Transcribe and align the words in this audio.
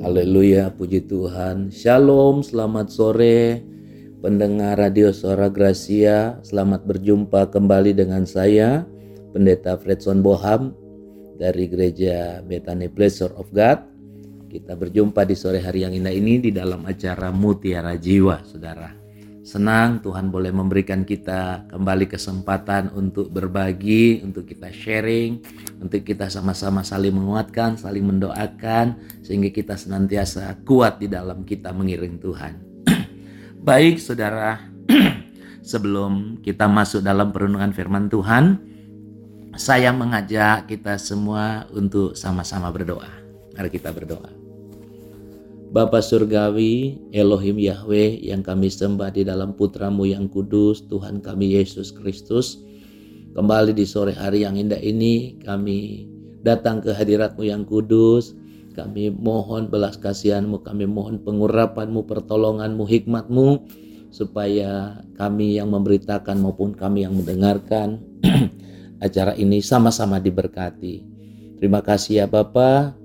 Haleluya, 0.00 0.72
puji 0.72 1.04
Tuhan. 1.04 1.68
Shalom, 1.68 2.40
selamat 2.40 2.88
sore 2.88 3.60
pendengar 4.24 4.80
Radio 4.80 5.12
Suara 5.12 5.52
Gracia. 5.52 6.40
Selamat 6.40 6.88
berjumpa 6.88 7.52
kembali 7.52 7.92
dengan 7.92 8.24
saya, 8.24 8.88
Pendeta 9.36 9.76
Fredson 9.76 10.24
Boham 10.24 10.72
dari 11.36 11.68
Gereja 11.68 12.40
Bethany 12.40 12.88
Pleasure 12.88 13.36
of 13.36 13.52
God. 13.52 13.84
Kita 14.48 14.72
berjumpa 14.72 15.28
di 15.28 15.36
sore 15.36 15.60
hari 15.60 15.84
yang 15.84 15.92
indah 15.92 16.16
ini 16.16 16.48
di 16.48 16.48
dalam 16.48 16.88
acara 16.88 17.28
Mutiara 17.28 17.92
Jiwa, 18.00 18.40
Saudara. 18.48 18.99
Senang 19.50 19.98
Tuhan 19.98 20.30
boleh 20.30 20.54
memberikan 20.54 21.02
kita 21.02 21.66
kembali 21.74 22.06
kesempatan 22.06 22.94
untuk 22.94 23.34
berbagi, 23.34 24.22
untuk 24.22 24.46
kita 24.46 24.70
sharing, 24.70 25.42
untuk 25.82 26.06
kita 26.06 26.30
sama-sama 26.30 26.86
saling 26.86 27.10
menguatkan, 27.10 27.74
saling 27.74 28.06
mendoakan, 28.06 28.94
sehingga 29.26 29.50
kita 29.50 29.74
senantiasa 29.74 30.54
kuat 30.62 31.02
di 31.02 31.10
dalam 31.10 31.42
kita 31.42 31.74
mengiring 31.74 32.22
Tuhan. 32.22 32.52
Baik 33.66 33.98
saudara, 33.98 34.70
sebelum 35.66 36.38
kita 36.46 36.70
masuk 36.70 37.02
dalam 37.02 37.34
perenungan 37.34 37.74
firman 37.74 38.06
Tuhan, 38.06 38.54
saya 39.58 39.90
mengajak 39.90 40.70
kita 40.70 40.94
semua 40.94 41.66
untuk 41.74 42.14
sama-sama 42.14 42.70
berdoa. 42.70 43.10
Mari 43.58 43.66
kita 43.66 43.90
berdoa. 43.90 44.39
Bapa 45.70 46.02
Surgawi, 46.02 46.98
Elohim 47.14 47.54
Yahweh 47.54 48.26
yang 48.26 48.42
kami 48.42 48.66
sembah 48.66 49.14
di 49.14 49.22
dalam 49.22 49.54
putramu 49.54 50.02
yang 50.02 50.26
kudus, 50.26 50.82
Tuhan 50.90 51.22
kami 51.22 51.54
Yesus 51.54 51.94
Kristus. 51.94 52.58
Kembali 53.38 53.70
di 53.70 53.86
sore 53.86 54.10
hari 54.10 54.42
yang 54.42 54.58
indah 54.58 54.82
ini, 54.82 55.38
kami 55.38 56.10
datang 56.42 56.82
ke 56.82 56.90
hadiratmu 56.90 57.46
yang 57.46 57.62
kudus. 57.62 58.34
Kami 58.74 59.14
mohon 59.14 59.70
belas 59.70 59.94
kasihanmu, 59.94 60.66
kami 60.66 60.90
mohon 60.90 61.22
pengurapanmu, 61.22 62.02
pertolonganmu, 62.02 62.82
hikmatmu, 62.90 63.70
supaya 64.10 64.98
kami 65.14 65.54
yang 65.54 65.70
memberitakan 65.70 66.34
maupun 66.42 66.74
kami 66.74 67.06
yang 67.06 67.14
mendengarkan 67.14 68.02
acara 69.06 69.38
ini 69.38 69.62
sama-sama 69.62 70.18
diberkati. 70.18 71.06
Terima 71.62 71.78
kasih 71.78 72.24
ya 72.24 72.26
Bapak. 72.26 72.99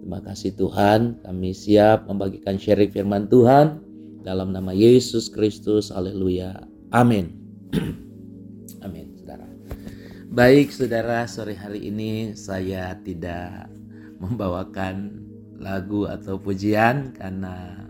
Terima 0.00 0.24
kasih 0.24 0.56
Tuhan, 0.56 1.20
kami 1.20 1.52
siap 1.52 2.08
membagikan 2.08 2.56
sharing 2.56 2.88
firman 2.88 3.28
Tuhan 3.28 3.84
dalam 4.24 4.48
nama 4.48 4.72
Yesus 4.72 5.28
Kristus. 5.28 5.92
Haleluya. 5.92 6.56
Amin. 6.88 7.36
Amin, 8.84 9.12
Saudara. 9.20 9.44
Baik, 10.32 10.72
Saudara, 10.72 11.28
sore 11.28 11.52
hari 11.52 11.92
ini 11.92 12.32
saya 12.32 12.96
tidak 13.04 13.68
membawakan 14.24 15.20
lagu 15.60 16.08
atau 16.08 16.40
pujian 16.40 17.12
karena 17.12 17.84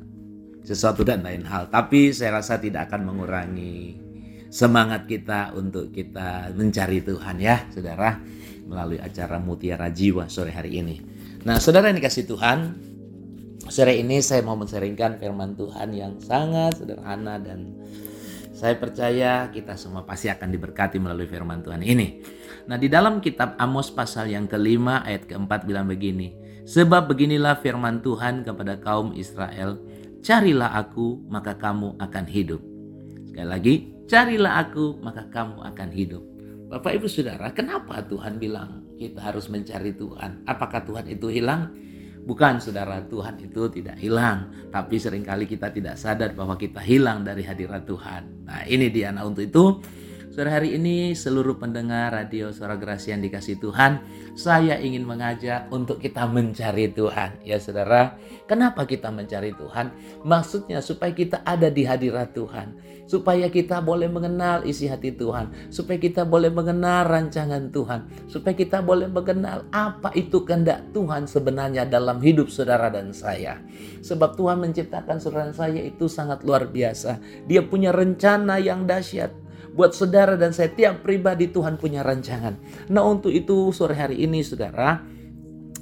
sesuatu 0.67 1.07
dan 1.07 1.23
lain 1.23 1.47
hal, 1.47 1.71
tapi 1.71 2.11
saya 2.11 2.43
rasa 2.43 2.59
tidak 2.59 2.91
akan 2.91 3.07
mengurangi 3.07 4.03
semangat 4.51 5.07
kita 5.07 5.55
untuk 5.55 5.95
kita 5.95 6.51
mencari 6.59 7.07
Tuhan 7.07 7.39
ya, 7.39 7.71
Saudara, 7.71 8.19
melalui 8.67 8.99
acara 8.99 9.39
Mutiara 9.39 9.95
Jiwa 9.95 10.27
sore 10.27 10.51
hari 10.51 10.83
ini. 10.83 11.20
Nah, 11.41 11.57
saudara 11.57 11.89
yang 11.89 11.97
dikasih 11.97 12.29
Tuhan, 12.29 12.77
sore 13.73 13.97
ini 13.97 14.21
saya 14.21 14.45
mau 14.45 14.61
menseringkan 14.61 15.17
firman 15.17 15.57
Tuhan 15.57 15.97
yang 15.97 16.21
sangat 16.21 16.77
sederhana 16.77 17.41
dan 17.41 17.81
saya 18.53 18.77
percaya 18.77 19.49
kita 19.49 19.73
semua 19.81 20.05
pasti 20.05 20.29
akan 20.29 20.53
diberkati 20.53 21.01
melalui 21.01 21.25
firman 21.25 21.65
Tuhan 21.65 21.81
ini. 21.81 22.21
Nah, 22.69 22.77
di 22.77 22.93
dalam 22.93 23.25
kitab 23.25 23.57
Amos 23.57 23.89
pasal 23.89 24.29
yang 24.29 24.45
kelima 24.45 25.01
ayat 25.01 25.25
keempat 25.25 25.65
bilang 25.65 25.89
begini, 25.89 26.37
Sebab 26.69 27.09
beginilah 27.09 27.59
firman 27.65 28.05
Tuhan 28.05 28.45
kepada 28.45 28.77
kaum 28.77 29.17
Israel, 29.17 29.81
Carilah 30.21 30.77
aku, 30.77 31.25
maka 31.33 31.57
kamu 31.57 31.97
akan 31.97 32.25
hidup. 32.29 32.61
Sekali 33.33 33.49
lagi, 33.49 33.75
carilah 34.05 34.61
aku, 34.61 35.01
maka 35.01 35.25
kamu 35.33 35.65
akan 35.65 35.89
hidup. 35.89 36.21
Bapak 36.69 37.01
Ibu 37.01 37.09
Saudara, 37.09 37.49
kenapa 37.57 38.05
Tuhan 38.05 38.37
bilang 38.37 38.85
kita 39.01 39.25
harus 39.25 39.49
mencari 39.49 39.97
Tuhan. 39.97 40.45
Apakah 40.45 40.85
Tuhan 40.85 41.09
itu 41.09 41.33
hilang? 41.33 41.73
Bukan 42.21 42.61
saudara, 42.61 43.01
Tuhan 43.09 43.41
itu 43.41 43.73
tidak 43.73 43.97
hilang. 43.97 44.53
Tapi 44.69 45.01
sering 45.01 45.25
kali 45.25 45.49
kita 45.49 45.73
tidak 45.73 45.97
sadar 45.97 46.37
bahwa 46.37 46.61
kita 46.61 46.85
hilang 46.85 47.25
dari 47.25 47.41
hadirat 47.41 47.89
Tuhan. 47.89 48.45
Nah 48.45 48.69
ini 48.69 48.93
dia, 48.93 49.09
nah 49.09 49.25
untuk 49.25 49.49
itu 49.49 49.81
Sore 50.31 50.47
hari 50.47 50.79
ini 50.79 51.11
seluruh 51.11 51.59
pendengar 51.59 52.15
radio 52.15 52.55
Suara 52.55 52.79
Grasi 52.79 53.11
yang 53.11 53.19
dikasih 53.19 53.59
Tuhan, 53.59 53.99
saya 54.39 54.79
ingin 54.79 55.03
mengajak 55.03 55.67
untuk 55.75 55.99
kita 55.99 56.23
mencari 56.31 56.87
Tuhan. 56.87 57.43
Ya 57.43 57.59
saudara, 57.59 58.15
kenapa 58.47 58.87
kita 58.87 59.11
mencari 59.11 59.51
Tuhan? 59.59 59.91
Maksudnya 60.23 60.87
supaya 60.87 61.11
kita 61.11 61.43
ada 61.43 61.67
di 61.67 61.83
hadirat 61.83 62.31
Tuhan. 62.31 62.79
Supaya 63.11 63.51
kita 63.51 63.83
boleh 63.83 64.07
mengenal 64.07 64.63
isi 64.63 64.87
hati 64.87 65.11
Tuhan. 65.11 65.51
Supaya 65.67 65.99
kita 65.99 66.23
boleh 66.23 66.55
mengenal 66.55 67.11
rancangan 67.11 67.75
Tuhan. 67.75 68.31
Supaya 68.31 68.55
kita 68.55 68.87
boleh 68.87 69.11
mengenal 69.11 69.67
apa 69.75 70.15
itu 70.15 70.47
kehendak 70.47 70.95
Tuhan 70.95 71.27
sebenarnya 71.27 71.91
dalam 71.91 72.23
hidup 72.23 72.55
saudara 72.55 72.87
dan 72.87 73.11
saya. 73.11 73.59
Sebab 74.07 74.39
Tuhan 74.39 74.63
menciptakan 74.63 75.19
saudara 75.19 75.51
dan 75.51 75.59
saya 75.59 75.83
itu 75.83 76.07
sangat 76.07 76.47
luar 76.47 76.71
biasa. 76.71 77.19
Dia 77.51 77.67
punya 77.67 77.91
rencana 77.91 78.63
yang 78.63 78.87
dahsyat 78.87 79.50
Buat 79.71 79.95
saudara 79.95 80.35
dan 80.35 80.51
saya 80.51 80.71
tiap 80.75 81.07
pribadi 81.07 81.47
Tuhan 81.51 81.79
punya 81.79 82.03
rancangan. 82.03 82.59
Nah 82.91 83.03
untuk 83.07 83.31
itu 83.31 83.71
sore 83.71 83.95
hari 83.95 84.19
ini 84.23 84.43
saudara, 84.43 84.99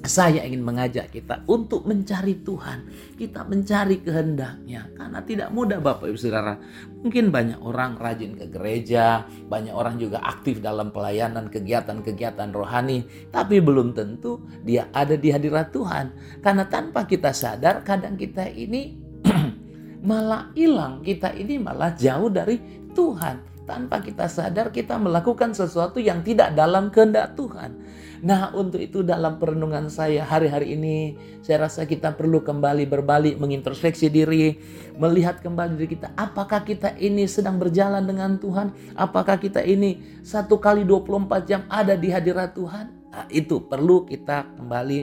saya 0.06 0.46
ingin 0.46 0.62
mengajak 0.62 1.10
kita 1.10 1.42
untuk 1.50 1.82
mencari 1.82 2.38
Tuhan. 2.46 2.86
Kita 3.18 3.42
mencari 3.42 3.98
kehendaknya. 3.98 4.94
Karena 4.94 5.18
tidak 5.26 5.50
mudah 5.50 5.82
Bapak 5.82 6.06
Ibu 6.06 6.18
Saudara. 6.18 6.54
Mungkin 7.02 7.34
banyak 7.34 7.58
orang 7.58 7.98
rajin 7.98 8.38
ke 8.38 8.46
gereja. 8.46 9.26
Banyak 9.26 9.74
orang 9.74 9.98
juga 9.98 10.22
aktif 10.22 10.62
dalam 10.62 10.94
pelayanan 10.94 11.50
kegiatan-kegiatan 11.50 12.54
rohani. 12.54 13.04
Tapi 13.34 13.58
belum 13.58 13.90
tentu 13.98 14.38
dia 14.62 14.86
ada 14.94 15.18
di 15.18 15.34
hadirat 15.34 15.74
Tuhan. 15.74 16.14
Karena 16.46 16.70
tanpa 16.70 17.02
kita 17.02 17.34
sadar 17.34 17.82
kadang 17.82 18.14
kita 18.14 18.46
ini 18.46 18.94
malah 20.08 20.54
hilang. 20.54 21.02
Kita 21.02 21.34
ini 21.34 21.58
malah 21.58 21.90
jauh 21.98 22.30
dari 22.30 22.86
Tuhan 22.94 23.57
tanpa 23.68 24.00
kita 24.00 24.24
sadar 24.24 24.72
kita 24.72 24.96
melakukan 24.96 25.52
sesuatu 25.52 26.00
yang 26.00 26.24
tidak 26.24 26.56
dalam 26.56 26.88
kehendak 26.88 27.36
Tuhan. 27.36 27.76
Nah, 28.18 28.50
untuk 28.56 28.82
itu 28.82 29.06
dalam 29.06 29.38
perenungan 29.38 29.86
saya 29.92 30.26
hari-hari 30.26 30.74
ini, 30.74 31.14
saya 31.44 31.70
rasa 31.70 31.86
kita 31.86 32.16
perlu 32.16 32.42
kembali 32.42 32.88
berbalik 32.88 33.38
mengintrospeksi 33.38 34.10
diri, 34.10 34.58
melihat 34.98 35.38
kembali 35.38 35.78
diri 35.78 35.94
kita, 35.94 36.10
apakah 36.18 36.66
kita 36.66 36.98
ini 36.98 37.30
sedang 37.30 37.62
berjalan 37.62 38.02
dengan 38.02 38.34
Tuhan? 38.40 38.74
Apakah 38.98 39.38
kita 39.38 39.62
ini 39.62 40.18
satu 40.26 40.58
kali 40.58 40.82
24 40.82 41.46
jam 41.46 41.62
ada 41.70 41.94
di 41.94 42.10
hadirat 42.10 42.58
Tuhan? 42.58 42.86
Nah, 43.14 43.26
itu 43.30 43.62
perlu 43.62 44.02
kita 44.02 44.50
kembali 44.58 45.00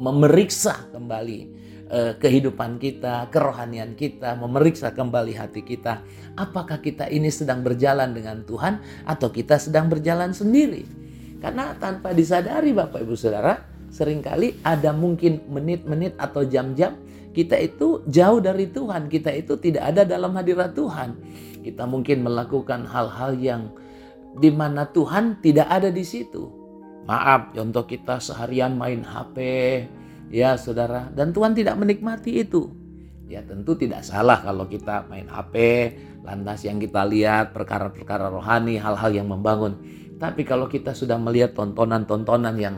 memeriksa 0.00 0.88
kembali 0.90 1.63
eh, 1.90 2.12
kehidupan 2.16 2.78
kita, 2.78 3.28
kerohanian 3.28 3.96
kita, 3.98 4.36
memeriksa 4.36 4.92
kembali 4.92 5.34
hati 5.36 5.64
kita. 5.64 6.04
Apakah 6.36 6.80
kita 6.80 7.08
ini 7.08 7.28
sedang 7.28 7.64
berjalan 7.64 8.12
dengan 8.12 8.42
Tuhan 8.44 8.80
atau 9.08 9.28
kita 9.32 9.56
sedang 9.60 9.88
berjalan 9.88 10.32
sendiri? 10.32 10.84
Karena 11.40 11.76
tanpa 11.76 12.16
disadari 12.16 12.72
Bapak 12.72 13.04
Ibu 13.04 13.14
Saudara, 13.14 13.60
sering 13.92 14.24
kali 14.24 14.56
ada 14.64 14.90
mungkin 14.96 15.44
menit-menit 15.48 16.16
atau 16.16 16.42
jam-jam 16.48 16.96
kita 17.34 17.58
itu 17.58 18.06
jauh 18.06 18.38
dari 18.38 18.70
Tuhan, 18.70 19.10
kita 19.10 19.34
itu 19.34 19.58
tidak 19.58 19.90
ada 19.90 20.06
dalam 20.06 20.38
hadirat 20.38 20.70
Tuhan. 20.78 21.18
Kita 21.66 21.82
mungkin 21.82 22.22
melakukan 22.22 22.86
hal-hal 22.86 23.34
yang 23.34 23.74
di 24.38 24.54
mana 24.54 24.86
Tuhan 24.86 25.42
tidak 25.42 25.66
ada 25.66 25.90
di 25.90 26.06
situ. 26.06 26.46
Maaf, 27.10 27.52
contoh 27.52 27.84
kita 27.84 28.22
seharian 28.22 28.78
main 28.78 29.02
HP, 29.02 29.36
Ya 30.32 30.56
saudara, 30.58 31.10
dan 31.12 31.32
Tuhan 31.32 31.52
tidak 31.52 31.76
menikmati 31.78 32.42
itu. 32.42 32.72
Ya 33.24 33.40
tentu 33.40 33.72
tidak 33.74 34.04
salah 34.04 34.44
kalau 34.44 34.68
kita 34.68 35.08
main 35.08 35.24
HP, 35.26 35.54
lantas 36.22 36.64
yang 36.68 36.76
kita 36.76 37.08
lihat 37.08 37.56
perkara-perkara 37.56 38.28
rohani, 38.28 38.76
hal-hal 38.76 39.10
yang 39.12 39.28
membangun. 39.28 39.80
Tapi 40.20 40.44
kalau 40.44 40.68
kita 40.68 40.92
sudah 40.92 41.16
melihat 41.16 41.56
tontonan-tontonan 41.56 42.56
yang 42.60 42.76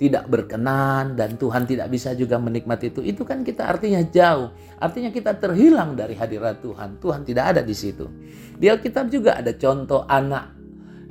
tidak 0.00 0.26
berkenan 0.26 1.14
dan 1.14 1.38
Tuhan 1.38 1.68
tidak 1.68 1.86
bisa 1.92 2.16
juga 2.18 2.40
menikmati 2.40 2.90
itu, 2.90 3.00
itu 3.06 3.22
kan 3.22 3.46
kita 3.46 3.68
artinya 3.68 4.02
jauh. 4.02 4.50
Artinya 4.82 5.14
kita 5.14 5.38
terhilang 5.38 5.94
dari 5.94 6.18
hadirat 6.18 6.58
Tuhan. 6.58 6.98
Tuhan 6.98 7.22
tidak 7.22 7.44
ada 7.54 7.62
di 7.62 7.70
situ. 7.76 8.10
Di 8.58 8.66
Alkitab 8.66 9.12
juga 9.12 9.38
ada 9.38 9.54
contoh 9.54 10.02
anak 10.08 10.56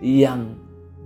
yang 0.03 0.57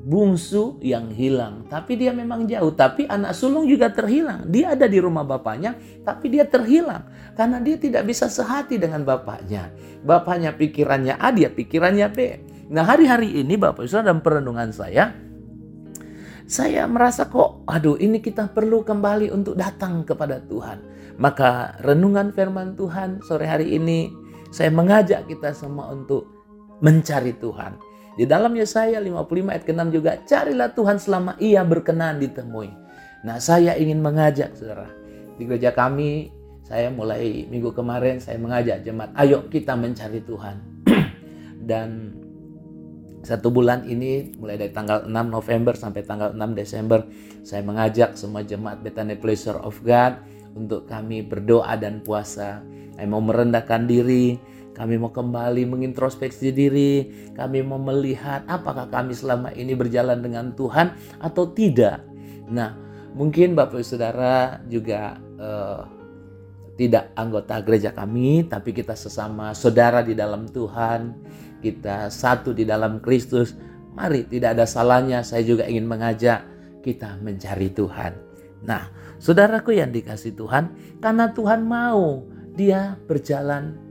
bungsu 0.05 0.77
yang 0.85 1.09
hilang. 1.09 1.65
Tapi 1.65 1.97
dia 1.97 2.13
memang 2.13 2.45
jauh. 2.45 2.69
Tapi 2.77 3.09
anak 3.09 3.33
sulung 3.33 3.65
juga 3.65 3.89
terhilang. 3.89 4.45
Dia 4.53 4.77
ada 4.77 4.85
di 4.85 5.01
rumah 5.01 5.25
bapaknya, 5.25 5.73
tapi 6.05 6.29
dia 6.29 6.45
terhilang. 6.45 7.09
Karena 7.33 7.57
dia 7.57 7.81
tidak 7.81 8.05
bisa 8.05 8.29
sehati 8.29 8.77
dengan 8.77 9.01
bapaknya. 9.01 9.73
Bapaknya 10.05 10.53
pikirannya 10.53 11.17
A, 11.17 11.33
dia 11.33 11.49
pikirannya 11.49 12.07
B. 12.13 12.17
Nah 12.69 12.85
hari-hari 12.85 13.41
ini 13.41 13.57
Bapak 13.57 13.85
Ibu 13.85 13.93
dalam 14.05 14.21
perenungan 14.21 14.69
saya, 14.73 15.13
saya 16.45 16.85
merasa 16.85 17.25
kok, 17.25 17.65
aduh 17.65 17.97
ini 17.97 18.21
kita 18.21 18.53
perlu 18.53 18.85
kembali 18.85 19.33
untuk 19.33 19.57
datang 19.57 20.05
kepada 20.05 20.41
Tuhan. 20.45 20.77
Maka 21.17 21.77
renungan 21.81 22.33
firman 22.33 22.77
Tuhan 22.77 23.21
sore 23.25 23.49
hari 23.49 23.73
ini 23.73 24.09
saya 24.49 24.69
mengajak 24.69 25.25
kita 25.29 25.53
semua 25.53 25.93
untuk 25.93 26.29
mencari 26.81 27.33
Tuhan. 27.37 27.84
Di 28.15 28.23
dalam 28.23 28.55
Yesaya 28.55 29.03
55 29.03 29.51
ayat 29.51 29.63
ke-6 29.67 29.85
juga, 29.91 30.11
carilah 30.23 30.71
Tuhan 30.71 30.97
selama 30.97 31.35
ia 31.37 31.67
berkenan 31.67 32.23
ditemui. 32.23 32.71
Nah 33.27 33.37
saya 33.43 33.75
ingin 33.75 33.99
mengajak 33.99 34.55
saudara, 34.55 34.87
di 35.35 35.43
gereja 35.43 35.75
kami 35.75 36.31
saya 36.63 36.89
mulai 36.89 37.43
minggu 37.45 37.75
kemarin 37.75 38.23
saya 38.23 38.39
mengajak 38.39 38.81
jemaat, 38.87 39.11
ayo 39.19 39.45
kita 39.51 39.75
mencari 39.75 40.23
Tuhan. 40.23 40.55
Dan 41.69 42.15
satu 43.25 43.49
bulan 43.49 43.89
ini 43.89 44.31
mulai 44.37 44.55
dari 44.55 44.71
tanggal 44.71 45.09
6 45.09 45.11
November 45.11 45.73
sampai 45.73 46.05
tanggal 46.05 46.37
6 46.37 46.55
Desember 46.55 47.09
saya 47.41 47.65
mengajak 47.65 48.13
semua 48.15 48.45
jemaat 48.45 48.85
Bethany 48.85 49.17
Pleasure 49.17 49.57
of 49.59 49.81
God 49.81 50.21
untuk 50.55 50.87
kami 50.87 51.25
berdoa 51.25 51.73
dan 51.75 51.99
puasa. 52.05 52.63
Kami 52.95 53.07
mau 53.11 53.19
merendahkan 53.19 53.89
diri, 53.89 54.39
kami 54.75 54.99
mau 54.99 55.09
kembali 55.09 55.63
mengintrospeksi 55.63 56.51
diri, 56.51 56.93
kami 57.31 57.63
mau 57.63 57.79
melihat 57.79 58.43
apakah 58.45 58.91
kami 58.91 59.15
selama 59.15 59.55
ini 59.55 59.71
berjalan 59.73 60.19
dengan 60.19 60.51
Tuhan 60.51 60.93
atau 61.23 61.49
tidak. 61.55 62.03
Nah, 62.51 62.75
mungkin 63.15 63.55
Bapak 63.55 63.81
Saudara 63.81 64.59
juga 64.67 65.15
uh, 65.39 65.81
tidak 66.75 67.15
anggota 67.15 67.63
gereja 67.63 67.95
kami, 67.95 68.51
tapi 68.51 68.75
kita 68.75 68.99
sesama 68.99 69.55
saudara 69.55 70.03
di 70.03 70.11
dalam 70.11 70.43
Tuhan 70.43 71.15
kita 71.63 72.13
satu 72.13 72.53
di 72.53 72.67
dalam 72.67 73.01
Kristus. 73.01 73.57
Mari, 73.95 74.27
tidak 74.27 74.59
ada 74.59 74.67
salahnya 74.67 75.23
saya 75.23 75.41
juga 75.41 75.65
ingin 75.65 75.87
mengajak 75.87 76.43
kita 76.83 77.17
mencari 77.23 77.71
Tuhan. 77.71 78.13
Nah, 78.67 78.91
saudaraku 79.17 79.73
yang 79.73 79.89
dikasih 79.89 80.35
Tuhan, 80.35 80.75
karena 80.99 81.31
Tuhan 81.31 81.63
mau 81.63 82.27
dia 82.53 82.99
berjalan 83.07 83.84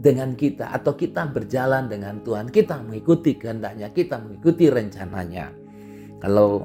dengan 0.00 0.32
kita 0.32 0.72
atau 0.72 0.96
kita 0.96 1.28
berjalan 1.28 1.84
dengan 1.92 2.24
Tuhan, 2.24 2.48
kita 2.48 2.80
mengikuti 2.80 3.36
kehendaknya, 3.36 3.92
kita 3.92 4.16
mengikuti 4.16 4.72
rencananya. 4.72 5.52
Kalau 6.24 6.64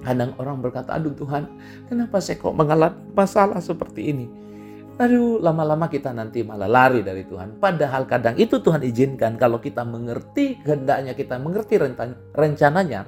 kadang 0.00 0.32
orang 0.40 0.64
berkata, 0.64 0.96
aduh 0.96 1.12
Tuhan, 1.12 1.52
kenapa 1.84 2.16
saya 2.24 2.40
kok 2.40 2.56
mengalami 2.56 2.96
masalah 3.12 3.60
seperti 3.60 4.08
ini? 4.08 4.26
Aduh, 4.96 5.36
lama-lama 5.44 5.92
kita 5.92 6.16
nanti 6.16 6.40
malah 6.40 6.64
lari 6.64 7.04
dari 7.04 7.28
Tuhan. 7.28 7.60
Padahal 7.60 8.08
kadang 8.08 8.32
itu 8.40 8.56
Tuhan 8.64 8.80
izinkan 8.80 9.36
kalau 9.36 9.60
kita 9.60 9.84
mengerti 9.84 10.56
kehendaknya, 10.64 11.12
kita 11.12 11.36
mengerti 11.36 11.76
rencananya, 12.32 13.04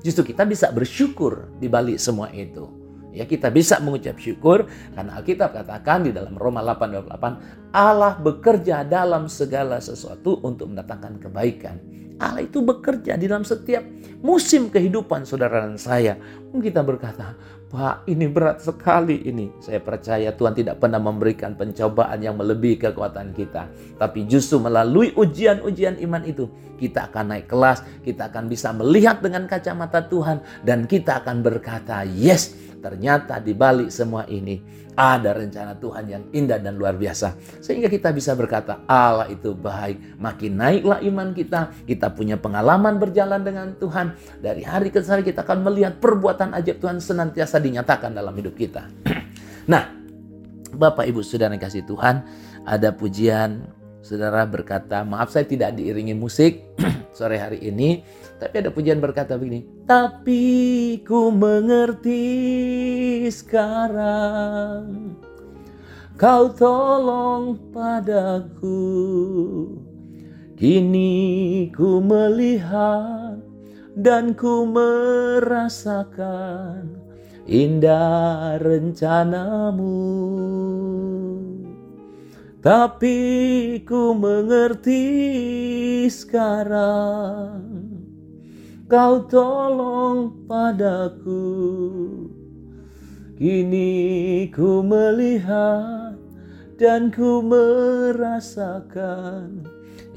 justru 0.00 0.32
kita 0.32 0.48
bisa 0.48 0.72
bersyukur 0.72 1.52
di 1.60 1.68
balik 1.68 2.00
semua 2.00 2.32
itu. 2.32 2.85
Ya, 3.16 3.24
kita 3.24 3.48
bisa 3.48 3.80
mengucap 3.80 4.20
syukur 4.20 4.68
karena 4.92 5.16
Alkitab 5.16 5.56
katakan 5.56 6.04
di 6.04 6.12
dalam 6.12 6.36
Roma 6.36 6.60
8:28, 6.60 7.72
Allah 7.72 8.20
bekerja 8.20 8.84
dalam 8.84 9.24
segala 9.32 9.80
sesuatu 9.80 10.44
untuk 10.44 10.68
mendatangkan 10.68 11.16
kebaikan. 11.24 11.80
Allah 12.16 12.44
itu 12.44 12.64
bekerja 12.64 13.16
di 13.20 13.28
dalam 13.28 13.44
setiap 13.44 13.84
musim 14.24 14.72
kehidupan 14.72 15.28
saudara 15.28 15.68
dan 15.68 15.76
saya. 15.76 16.16
Kita 16.56 16.80
berkata, 16.80 17.36
Pak, 17.68 18.08
ini 18.08 18.24
berat 18.24 18.64
sekali 18.64 19.20
ini. 19.28 19.52
Saya 19.60 19.84
percaya 19.84 20.32
Tuhan 20.32 20.56
tidak 20.56 20.80
pernah 20.80 20.96
memberikan 20.96 21.52
pencobaan 21.52 22.16
yang 22.24 22.40
melebihi 22.40 22.80
kekuatan 22.88 23.36
kita. 23.36 23.68
Tapi 24.00 24.24
justru 24.24 24.56
melalui 24.64 25.12
ujian-ujian 25.12 26.00
iman 26.08 26.24
itu, 26.24 26.48
kita 26.80 27.12
akan 27.12 27.36
naik 27.36 27.52
kelas, 27.52 27.84
kita 28.00 28.32
akan 28.32 28.48
bisa 28.48 28.72
melihat 28.72 29.20
dengan 29.20 29.44
kacamata 29.44 30.08
Tuhan, 30.08 30.40
dan 30.64 30.88
kita 30.88 31.20
akan 31.20 31.44
berkata, 31.44 32.00
yes, 32.08 32.56
ternyata 32.78 33.40
di 33.40 33.52
balik 33.56 33.88
semua 33.90 34.24
ini 34.28 34.86
ada 34.96 35.36
rencana 35.36 35.76
Tuhan 35.76 36.04
yang 36.08 36.22
indah 36.32 36.56
dan 36.56 36.80
luar 36.80 36.96
biasa. 36.96 37.36
Sehingga 37.60 37.92
kita 37.92 38.10
bisa 38.16 38.32
berkata, 38.32 38.80
Allah 38.88 39.28
itu 39.28 39.52
baik. 39.52 40.16
Makin 40.16 40.52
naiklah 40.56 41.04
iman 41.04 41.36
kita, 41.36 41.84
kita 41.84 42.16
punya 42.16 42.40
pengalaman 42.40 42.96
berjalan 42.96 43.44
dengan 43.44 43.76
Tuhan. 43.76 44.16
Dari 44.40 44.64
hari 44.64 44.88
ke 44.88 45.04
hari 45.04 45.20
kita 45.20 45.44
akan 45.44 45.60
melihat 45.68 46.00
perbuatan 46.00 46.56
ajaib 46.56 46.80
Tuhan 46.80 46.98
senantiasa 46.98 47.60
dinyatakan 47.60 48.16
dalam 48.16 48.32
hidup 48.32 48.56
kita. 48.56 48.88
nah, 49.72 49.92
Bapak 50.72 51.04
Ibu 51.04 51.20
Saudara 51.20 51.52
yang 51.52 51.60
kasih 51.60 51.84
Tuhan, 51.84 52.24
ada 52.64 52.88
pujian 52.96 53.68
saudara 54.00 54.48
berkata, 54.48 55.04
maaf 55.04 55.28
saya 55.28 55.44
tidak 55.44 55.76
diiringi 55.76 56.16
musik 56.16 56.64
sore 57.16 57.40
hari 57.40 57.64
ini. 57.64 58.04
Tapi 58.36 58.60
ada 58.60 58.68
pujian 58.68 59.00
berkata 59.00 59.40
begini, 59.40 59.64
tapi 59.88 61.00
ku 61.00 61.32
mengerti 61.32 62.20
sekarang 63.32 65.16
kau 66.20 66.52
tolong 66.52 67.56
padaku. 67.72 68.84
Kini 70.56 71.68
ku 71.72 72.00
melihat 72.04 73.40
dan 73.96 74.36
ku 74.36 74.68
merasakan 74.68 75.76
indah 77.48 78.56
rencanamu. 78.60 80.00
Tapi 82.66 83.78
ku 83.86 84.10
mengerti 84.18 85.06
sekarang 86.10 87.62
Kau 88.90 89.22
tolong 89.30 90.34
padaku 90.50 91.46
Kini 93.38 94.50
ku 94.50 94.82
melihat 94.82 96.18
dan 96.74 97.14
ku 97.14 97.38
merasakan 97.46 98.90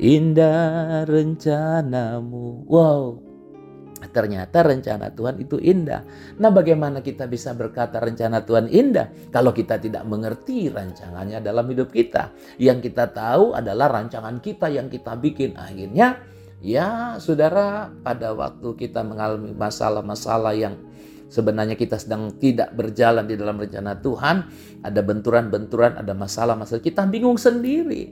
indah 0.01 1.05
rencanamu. 1.05 2.65
Wow, 2.65 3.28
ternyata 4.09 4.65
rencana 4.65 5.13
Tuhan 5.13 5.39
itu 5.41 5.57
indah. 5.61 6.01
Nah, 6.41 6.51
bagaimana 6.51 6.99
kita 6.99 7.29
bisa 7.29 7.53
berkata 7.53 8.01
rencana 8.01 8.41
Tuhan 8.43 8.67
indah 8.69 9.31
kalau 9.33 9.53
kita 9.53 9.77
tidak 9.77 10.03
mengerti 10.09 10.69
rancangannya 10.69 11.39
dalam 11.39 11.65
hidup 11.69 11.93
kita? 11.93 12.33
Yang 12.57 12.91
kita 12.91 13.13
tahu 13.13 13.53
adalah 13.53 13.89
rancangan 13.89 14.41
kita 14.41 14.69
yang 14.69 14.89
kita 14.89 15.17
bikin. 15.17 15.55
Akhirnya 15.55 16.19
Ya, 16.59 17.15
saudara, 17.23 17.87
pada 18.03 18.35
waktu 18.35 18.75
kita 18.75 18.99
mengalami 18.99 19.55
masalah-masalah 19.55 20.51
yang 20.51 20.75
sebenarnya 21.31 21.79
kita 21.79 21.95
sedang 21.95 22.35
tidak 22.35 22.75
berjalan 22.75 23.23
di 23.23 23.39
dalam 23.39 23.55
rencana 23.55 23.95
Tuhan, 23.95 24.43
ada 24.83 24.99
benturan-benturan, 24.99 25.95
ada 25.95 26.11
masalah-masalah, 26.11 26.83
kita 26.83 27.07
bingung 27.07 27.39
sendiri. 27.39 28.11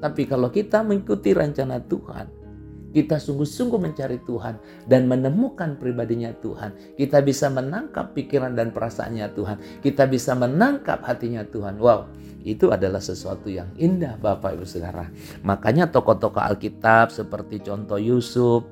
Tapi 0.00 0.24
kalau 0.24 0.48
kita 0.48 0.80
mengikuti 0.80 1.36
rencana 1.36 1.76
Tuhan, 1.84 2.45
kita 2.92 3.18
sungguh-sungguh 3.18 3.80
mencari 3.80 4.22
Tuhan 4.22 4.60
dan 4.86 5.06
menemukan 5.10 5.78
pribadinya 5.80 6.30
Tuhan. 6.38 6.96
Kita 6.98 7.22
bisa 7.22 7.50
menangkap 7.50 8.12
pikiran 8.14 8.54
dan 8.54 8.70
perasaannya 8.70 9.26
Tuhan. 9.34 9.56
Kita 9.82 10.06
bisa 10.06 10.34
menangkap 10.38 11.02
hatinya 11.02 11.42
Tuhan. 11.46 11.76
Wow, 11.78 12.08
itu 12.46 12.70
adalah 12.70 13.02
sesuatu 13.02 13.50
yang 13.50 13.66
indah 13.74 14.14
Bapak 14.22 14.54
Ibu 14.54 14.64
Saudara. 14.64 15.10
Makanya 15.42 15.90
tokoh-tokoh 15.90 16.38
Alkitab 16.38 17.10
seperti 17.10 17.58
contoh 17.58 17.98
Yusuf, 17.98 18.62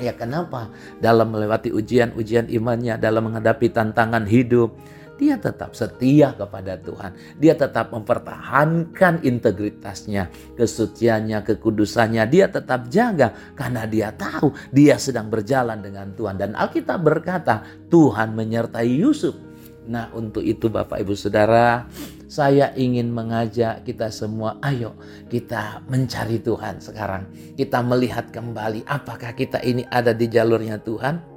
ya 0.00 0.16
kenapa 0.16 0.72
dalam 0.98 1.30
melewati 1.30 1.70
ujian-ujian 1.70 2.50
imannya, 2.50 2.98
dalam 2.98 3.30
menghadapi 3.30 3.70
tantangan 3.70 4.26
hidup, 4.26 4.74
dia 5.14 5.38
tetap 5.38 5.78
setia 5.78 6.34
kepada 6.34 6.74
Tuhan. 6.78 7.14
Dia 7.38 7.54
tetap 7.54 7.94
mempertahankan 7.94 9.22
integritasnya, 9.22 10.30
kesuciannya, 10.58 11.46
kekudusannya. 11.46 12.26
Dia 12.26 12.50
tetap 12.50 12.90
jaga 12.90 13.30
karena 13.54 13.86
dia 13.86 14.10
tahu 14.10 14.50
dia 14.74 14.98
sedang 14.98 15.30
berjalan 15.30 15.78
dengan 15.78 16.10
Tuhan. 16.18 16.34
Dan 16.34 16.58
Alkitab 16.58 16.98
berkata, 16.98 17.62
Tuhan 17.86 18.34
menyertai 18.34 18.90
Yusuf. 18.90 19.38
Nah, 19.84 20.08
untuk 20.16 20.40
itu 20.40 20.72
Bapak 20.72 21.04
Ibu 21.04 21.12
Saudara, 21.12 21.84
saya 22.24 22.72
ingin 22.72 23.12
mengajak 23.12 23.84
kita 23.84 24.08
semua, 24.08 24.56
ayo 24.64 24.96
kita 25.28 25.84
mencari 25.86 26.40
Tuhan 26.40 26.80
sekarang. 26.80 27.28
Kita 27.54 27.84
melihat 27.84 28.32
kembali 28.32 28.88
apakah 28.88 29.36
kita 29.36 29.60
ini 29.60 29.84
ada 29.92 30.16
di 30.16 30.26
jalurnya 30.26 30.80
Tuhan. 30.80 31.33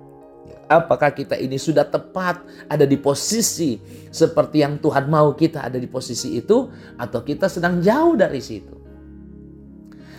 Apakah 0.67 1.15
kita 1.15 1.39
ini 1.39 1.55
sudah 1.55 1.87
tepat 1.87 2.43
ada 2.67 2.83
di 2.83 2.99
posisi 2.99 3.79
seperti 4.11 4.63
yang 4.67 4.83
Tuhan 4.83 5.07
mau 5.07 5.31
kita 5.31 5.63
ada 5.63 5.79
di 5.79 5.87
posisi 5.87 6.35
itu 6.35 6.67
atau 6.99 7.23
kita 7.23 7.47
sedang 7.47 7.79
jauh 7.79 8.19
dari 8.19 8.43
situ. 8.43 8.75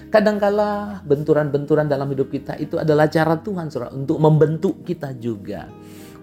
Kadangkala 0.09 1.05
benturan-benturan 1.05 1.85
dalam 1.85 2.09
hidup 2.09 2.33
kita 2.33 2.57
itu 2.57 2.81
adalah 2.81 3.13
cara 3.13 3.37
Tuhan 3.37 3.69
saudara 3.69 3.93
untuk 3.93 4.17
membentuk 4.17 4.81
kita 4.89 5.13
juga 5.21 5.69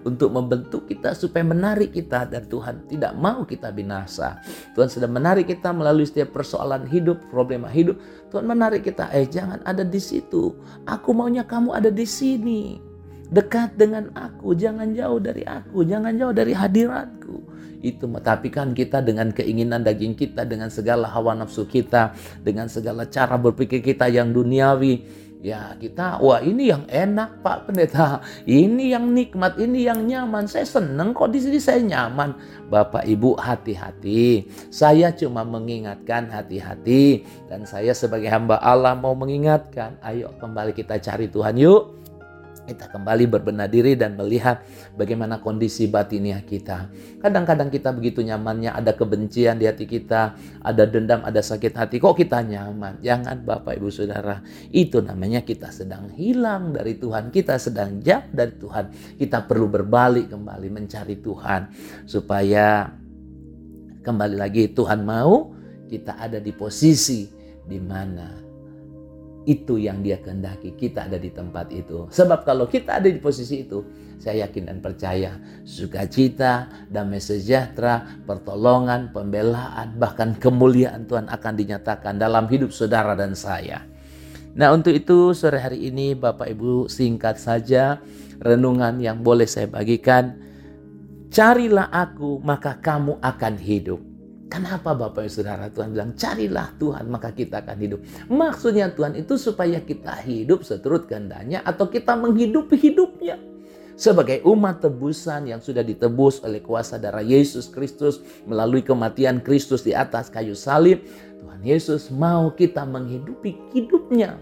untuk 0.06 0.30
membentuk 0.30 0.86
kita 0.86 1.18
supaya 1.18 1.42
menarik 1.42 1.90
kita 1.90 2.30
dan 2.30 2.46
Tuhan 2.46 2.86
tidak 2.86 3.18
mau 3.18 3.42
kita 3.42 3.74
binasa. 3.74 4.38
Tuhan 4.78 4.86
sedang 4.86 5.10
menarik 5.10 5.50
kita 5.50 5.74
melalui 5.74 6.06
setiap 6.06 6.30
persoalan 6.30 6.86
hidup, 6.86 7.18
problema 7.26 7.66
hidup. 7.66 7.98
Tuhan 8.30 8.46
menarik 8.46 8.86
kita, 8.86 9.10
eh 9.10 9.26
jangan 9.26 9.58
ada 9.66 9.82
di 9.82 9.98
situ. 9.98 10.54
Aku 10.86 11.10
maunya 11.10 11.42
kamu 11.42 11.74
ada 11.74 11.90
di 11.90 12.06
sini. 12.06 12.78
Dekat 13.30 13.74
dengan 13.74 14.10
aku, 14.14 14.54
jangan 14.54 14.92
jauh 14.94 15.18
dari 15.18 15.42
aku, 15.42 15.82
jangan 15.86 16.12
jauh 16.14 16.34
dari 16.34 16.52
hadiratku. 16.54 17.36
Itu 17.84 18.08
tapi 18.18 18.48
kan 18.50 18.72
kita 18.72 19.04
dengan 19.04 19.30
keinginan 19.30 19.84
daging 19.86 20.16
kita, 20.18 20.42
dengan 20.48 20.72
segala 20.72 21.06
hawa 21.12 21.36
nafsu 21.38 21.68
kita, 21.68 22.16
dengan 22.42 22.66
segala 22.66 23.06
cara 23.06 23.38
berpikir 23.38 23.84
kita 23.84 24.10
yang 24.10 24.32
duniawi, 24.34 25.06
Ya 25.46 25.76
kita, 25.78 26.18
wah 26.18 26.42
ini 26.42 26.74
yang 26.74 26.88
enak 26.90 27.44
Pak 27.44 27.70
Pendeta, 27.70 28.18
ini 28.48 28.90
yang 28.90 29.14
nikmat, 29.14 29.60
ini 29.60 29.86
yang 29.86 30.02
nyaman. 30.02 30.50
Saya 30.50 30.66
seneng 30.66 31.14
kok 31.14 31.30
di 31.30 31.38
sini 31.38 31.62
saya 31.62 31.86
nyaman. 31.86 32.34
Bapak 32.66 33.06
Ibu 33.06 33.38
hati-hati. 33.38 34.48
Saya 34.74 35.14
cuma 35.14 35.46
mengingatkan 35.46 36.32
hati-hati. 36.34 37.22
Dan 37.46 37.62
saya 37.62 37.94
sebagai 37.94 38.26
hamba 38.26 38.58
Allah 38.58 38.98
mau 38.98 39.14
mengingatkan. 39.14 40.00
Ayo 40.02 40.34
kembali 40.40 40.74
kita 40.74 40.98
cari 40.98 41.30
Tuhan 41.30 41.54
yuk 41.60 42.05
kita 42.66 42.90
kembali 42.90 43.30
berbenah 43.30 43.70
diri 43.70 43.94
dan 43.94 44.18
melihat 44.18 44.66
bagaimana 44.98 45.38
kondisi 45.38 45.86
batiniah 45.86 46.42
kita. 46.42 46.90
Kadang-kadang 47.22 47.70
kita 47.70 47.94
begitu 47.94 48.26
nyamannya 48.26 48.74
ada 48.74 48.92
kebencian 48.92 49.56
di 49.62 49.70
hati 49.70 49.86
kita, 49.86 50.34
ada 50.60 50.82
dendam, 50.84 51.22
ada 51.22 51.38
sakit 51.38 51.72
hati. 51.72 52.02
Kok 52.02 52.18
kita 52.18 52.42
nyaman? 52.42 52.98
Jangan 53.00 53.46
Bapak 53.46 53.78
Ibu 53.78 53.88
Saudara. 53.88 54.42
Itu 54.74 54.98
namanya 55.00 55.46
kita 55.46 55.70
sedang 55.70 56.10
hilang 56.12 56.74
dari 56.74 56.98
Tuhan. 56.98 57.30
Kita 57.30 57.56
sedang 57.56 58.02
jauh 58.02 58.26
dari 58.34 58.54
Tuhan. 58.58 58.84
Kita 59.16 59.46
perlu 59.46 59.70
berbalik 59.70 60.34
kembali 60.34 60.68
mencari 60.68 61.22
Tuhan. 61.22 61.70
Supaya 62.04 62.90
kembali 64.02 64.36
lagi 64.38 64.74
Tuhan 64.74 65.06
mau 65.06 65.54
kita 65.86 66.18
ada 66.18 66.42
di 66.42 66.50
posisi 66.50 67.26
di 67.66 67.78
mana 67.82 68.45
itu 69.46 69.78
yang 69.78 70.02
dia 70.02 70.18
kehendaki 70.18 70.74
kita 70.74 71.06
ada 71.06 71.16
di 71.16 71.30
tempat 71.30 71.70
itu. 71.70 72.10
Sebab 72.10 72.42
kalau 72.42 72.66
kita 72.66 72.98
ada 72.98 73.06
di 73.06 73.22
posisi 73.22 73.62
itu, 73.62 73.80
saya 74.18 74.44
yakin 74.44 74.66
dan 74.66 74.78
percaya 74.82 75.38
sukacita, 75.62 76.66
damai 76.90 77.22
sejahtera, 77.22 78.20
pertolongan, 78.26 79.14
pembelaan, 79.14 79.94
bahkan 79.96 80.34
kemuliaan 80.34 81.06
Tuhan 81.06 81.30
akan 81.30 81.54
dinyatakan 81.54 82.18
dalam 82.18 82.50
hidup 82.50 82.74
saudara 82.74 83.14
dan 83.14 83.38
saya. 83.38 83.86
Nah 84.56 84.72
untuk 84.72 84.96
itu 84.96 85.36
sore 85.36 85.60
hari 85.60 85.92
ini 85.92 86.16
Bapak 86.16 86.48
Ibu 86.48 86.88
singkat 86.88 87.36
saja 87.36 88.00
renungan 88.40 88.98
yang 88.98 89.20
boleh 89.20 89.44
saya 89.44 89.68
bagikan. 89.68 90.42
Carilah 91.28 91.92
aku 91.92 92.40
maka 92.40 92.80
kamu 92.80 93.20
akan 93.20 93.54
hidup. 93.60 94.00
Kenapa 94.46 94.94
Bapak 94.94 95.26
Ibu 95.26 95.32
Saudara 95.42 95.66
Tuhan 95.66 95.90
bilang 95.90 96.14
carilah 96.14 96.70
Tuhan 96.78 97.10
maka 97.10 97.34
kita 97.34 97.66
akan 97.66 97.78
hidup. 97.82 98.00
Maksudnya 98.30 98.94
Tuhan 98.94 99.18
itu 99.18 99.34
supaya 99.34 99.82
kita 99.82 100.14
hidup 100.22 100.62
seturut 100.62 101.10
kehendaknya 101.10 101.66
atau 101.66 101.90
kita 101.90 102.14
menghidupi 102.14 102.78
hidupnya. 102.78 103.42
Sebagai 103.96 104.44
umat 104.46 104.84
tebusan 104.84 105.50
yang 105.50 105.58
sudah 105.58 105.80
ditebus 105.80 106.44
oleh 106.44 106.60
kuasa 106.60 107.00
darah 107.00 107.24
Yesus 107.24 107.66
Kristus 107.66 108.20
melalui 108.44 108.84
kematian 108.84 109.40
Kristus 109.42 109.82
di 109.82 109.96
atas 109.96 110.28
kayu 110.28 110.52
salib, 110.52 111.02
Tuhan 111.42 111.64
Yesus 111.64 112.12
mau 112.12 112.52
kita 112.52 112.84
menghidupi 112.84 113.56
hidupnya. 113.72 114.36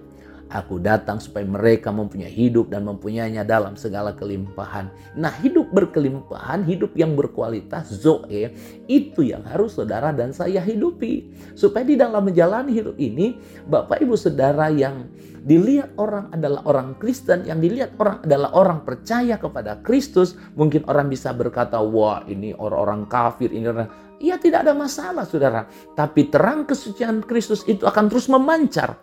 Aku 0.53 0.77
datang 0.77 1.19
supaya 1.19 1.43
mereka 1.49 1.89
mempunyai 1.89 2.29
hidup 2.29 2.69
dan 2.69 2.85
mempunyainya 2.85 3.43
dalam 3.49 3.81
segala 3.81 4.13
kelimpahan. 4.13 4.93
Nah, 5.17 5.33
hidup 5.41 5.73
berkelimpahan, 5.73 6.69
hidup 6.69 6.93
yang 6.95 7.17
berkualitas, 7.17 7.89
Zoe, 7.89 8.53
itu 8.85 9.21
yang 9.25 9.41
harus 9.49 9.75
saudara 9.75 10.13
dan 10.13 10.37
saya 10.37 10.61
hidupi. 10.61 11.33
Supaya 11.57 11.89
di 11.89 11.97
dalam 11.97 12.29
menjalani 12.29 12.77
hidup 12.77 12.95
ini, 13.01 13.41
Bapak 13.67 14.05
Ibu 14.05 14.15
Saudara 14.21 14.69
yang 14.69 15.09
dilihat 15.49 15.97
orang 15.97 16.29
adalah 16.31 16.61
orang 16.69 16.89
Kristen, 17.01 17.49
yang 17.49 17.59
dilihat 17.65 17.97
orang 17.97 18.21
adalah 18.23 18.51
orang 18.53 18.79
percaya 18.85 19.41
kepada 19.41 19.81
Kristus, 19.81 20.37
mungkin 20.61 20.85
orang 20.87 21.09
bisa 21.09 21.33
berkata, 21.33 21.81
wah 21.81 22.21
ini 22.29 22.53
orang-orang 22.53 23.09
kafir, 23.09 23.49
ini 23.49 23.67
orang... 23.71 23.89
Ya 24.23 24.41
tidak 24.41 24.65
ada 24.65 24.73
masalah 24.73 25.27
saudara. 25.29 25.69
Tapi 25.93 26.33
terang 26.33 26.65
kesucian 26.65 27.21
Kristus 27.27 27.61
itu 27.69 27.85
akan 27.85 28.09
terus 28.09 28.31
memancar 28.31 28.97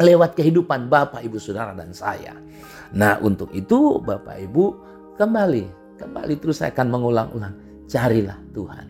lewat 0.00 0.34
kehidupan 0.34 0.90
Bapak, 0.90 1.22
Ibu, 1.22 1.38
Saudara, 1.38 1.76
dan 1.76 1.94
saya. 1.94 2.34
Nah, 2.94 3.18
untuk 3.22 3.50
itu 3.54 4.02
Bapak, 4.02 4.38
Ibu, 4.50 4.64
kembali, 5.18 5.64
kembali 5.98 6.34
terus 6.42 6.62
saya 6.62 6.74
akan 6.74 6.88
mengulang-ulang. 6.90 7.54
Carilah 7.86 8.38
Tuhan. 8.56 8.86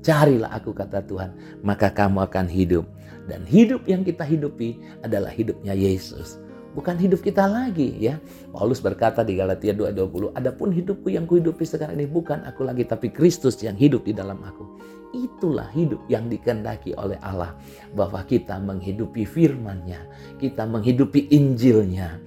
Carilah 0.00 0.50
aku 0.56 0.72
kata 0.72 1.04
Tuhan, 1.04 1.30
maka 1.60 1.92
kamu 1.92 2.24
akan 2.24 2.46
hidup. 2.48 2.88
Dan 3.28 3.44
hidup 3.44 3.84
yang 3.84 4.02
kita 4.02 4.24
hidupi 4.24 4.80
adalah 5.04 5.28
hidupnya 5.28 5.76
Yesus. 5.76 6.40
Bukan 6.70 6.96
hidup 6.96 7.20
kita 7.20 7.50
lagi 7.50 7.98
ya. 7.98 8.16
Paulus 8.54 8.78
berkata 8.78 9.26
di 9.26 9.34
Galatia 9.34 9.74
2:20, 9.74 10.30
"Adapun 10.38 10.70
hidupku 10.70 11.10
yang 11.10 11.26
kuhidupi 11.26 11.66
sekarang 11.66 11.98
ini 11.98 12.06
bukan 12.06 12.46
aku 12.46 12.62
lagi 12.62 12.86
tapi 12.86 13.10
Kristus 13.10 13.58
yang 13.60 13.74
hidup 13.74 14.06
di 14.06 14.14
dalam 14.14 14.38
aku." 14.38 14.78
Itulah 15.10 15.66
hidup 15.74 15.98
yang 16.06 16.30
dikendaki 16.30 16.94
oleh 16.94 17.18
Allah. 17.22 17.58
Bahwa 17.94 18.22
kita 18.22 18.62
menghidupi 18.62 19.26
firman-Nya. 19.26 20.06
Kita 20.38 20.66
menghidupi 20.66 21.30
Injilnya. 21.34 22.18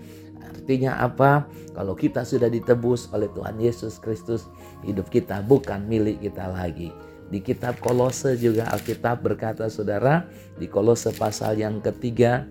Artinya 0.43 0.99
apa? 1.03 1.47
Kalau 1.75 1.91
kita 1.91 2.23
sudah 2.23 2.47
ditebus 2.47 3.11
oleh 3.11 3.27
Tuhan 3.35 3.59
Yesus 3.59 3.99
Kristus, 3.99 4.47
hidup 4.87 5.11
kita 5.11 5.43
bukan 5.43 5.83
milik 5.87 6.23
kita 6.23 6.47
lagi. 6.47 6.91
Di 7.27 7.41
kitab 7.41 7.81
Kolose 7.81 8.37
juga 8.37 8.69
Alkitab 8.69 9.25
berkata 9.25 9.65
saudara, 9.67 10.23
di 10.55 10.69
Kolose 10.69 11.09
pasal 11.11 11.59
yang 11.59 11.81
ketiga, 11.81 12.45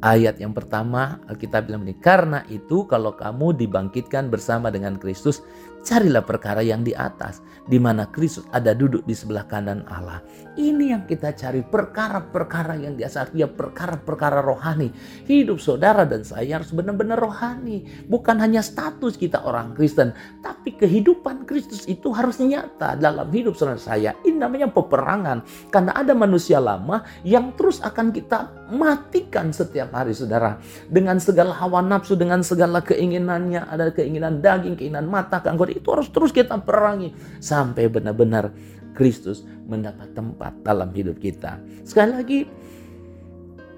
ayat 0.00 0.40
yang 0.40 0.56
pertama 0.56 1.20
Alkitab 1.28 1.68
bilang 1.68 1.84
ini, 1.84 1.94
karena 2.00 2.42
itu 2.48 2.88
kalau 2.88 3.12
kamu 3.12 3.54
dibangkitkan 3.60 4.32
bersama 4.32 4.72
dengan 4.72 4.96
Kristus, 4.96 5.44
Carilah 5.88 6.26
perkara 6.26 6.60
yang 6.60 6.82
di 6.82 6.92
atas, 6.92 7.38
di 7.68 7.76
mana 7.76 8.08
Kristus 8.08 8.48
ada 8.50 8.72
duduk 8.72 9.04
di 9.04 9.12
sebelah 9.12 9.44
kanan 9.44 9.84
Allah. 9.86 10.24
Ini 10.58 10.90
yang 10.90 11.06
kita 11.06 11.38
cari, 11.38 11.62
perkara-perkara 11.62 12.74
yang 12.82 12.98
di 12.98 13.06
atas, 13.06 13.30
ya 13.30 13.46
perkara-perkara 13.46 14.42
rohani. 14.42 14.90
Hidup 15.30 15.62
saudara 15.62 16.02
dan 16.02 16.26
saya 16.26 16.58
harus 16.58 16.74
benar-benar 16.74 17.14
rohani. 17.14 17.86
Bukan 18.10 18.42
hanya 18.42 18.58
status 18.58 19.14
kita 19.14 19.46
orang 19.46 19.78
Kristen, 19.78 20.10
tapi 20.42 20.74
kehidupan 20.74 21.46
Kristus 21.46 21.86
itu 21.86 22.10
harus 22.10 22.42
nyata 22.42 22.98
dalam 22.98 23.30
hidup 23.30 23.54
saudara 23.54 23.78
saya. 23.78 24.18
Ini 24.26 24.34
namanya 24.34 24.66
peperangan, 24.66 25.70
karena 25.70 25.94
ada 25.94 26.10
manusia 26.18 26.58
lama 26.58 27.06
yang 27.22 27.54
terus 27.54 27.78
akan 27.78 28.10
kita 28.10 28.50
matikan 28.74 29.54
setiap 29.54 29.94
hari 29.94 30.10
saudara. 30.10 30.58
Dengan 30.90 31.22
segala 31.22 31.54
hawa 31.54 31.86
nafsu, 31.86 32.18
dengan 32.18 32.42
segala 32.42 32.82
keinginannya, 32.82 33.62
ada 33.62 33.94
keinginan 33.94 34.42
daging, 34.42 34.74
keinginan 34.74 35.06
mata, 35.06 35.38
keanggotaan 35.38 35.78
itu 35.78 35.88
harus 35.94 36.08
terus 36.10 36.34
kita 36.34 36.58
perangi 36.58 37.14
sampai 37.58 37.90
benar-benar 37.90 38.54
Kristus 38.94 39.42
mendapat 39.66 40.14
tempat 40.14 40.54
dalam 40.62 40.94
hidup 40.94 41.18
kita. 41.18 41.58
Sekali 41.82 42.12
lagi, 42.14 42.40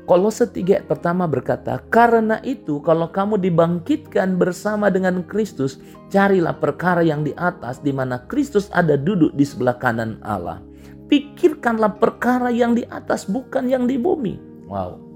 Kolose 0.05 0.45
3 0.45 0.85
pertama 0.85 1.25
berkata, 1.25 1.81
Karena 1.89 2.45
itu 2.45 2.85
kalau 2.85 3.09
kamu 3.09 3.41
dibangkitkan 3.41 4.37
bersama 4.37 4.93
dengan 4.93 5.25
Kristus, 5.25 5.81
carilah 6.13 6.53
perkara 6.57 7.01
yang 7.01 7.25
di 7.25 7.33
atas 7.41 7.81
di 7.81 7.95
mana 7.95 8.21
Kristus 8.29 8.69
ada 8.77 9.01
duduk 9.01 9.33
di 9.33 9.45
sebelah 9.49 9.81
kanan 9.81 10.21
Allah. 10.21 10.61
Pikirkanlah 11.09 11.97
perkara 11.97 12.53
yang 12.53 12.77
di 12.77 12.85
atas 12.87 13.27
bukan 13.27 13.67
yang 13.67 13.89
di 13.89 13.99
bumi. 13.99 14.39
Wow, 14.71 15.11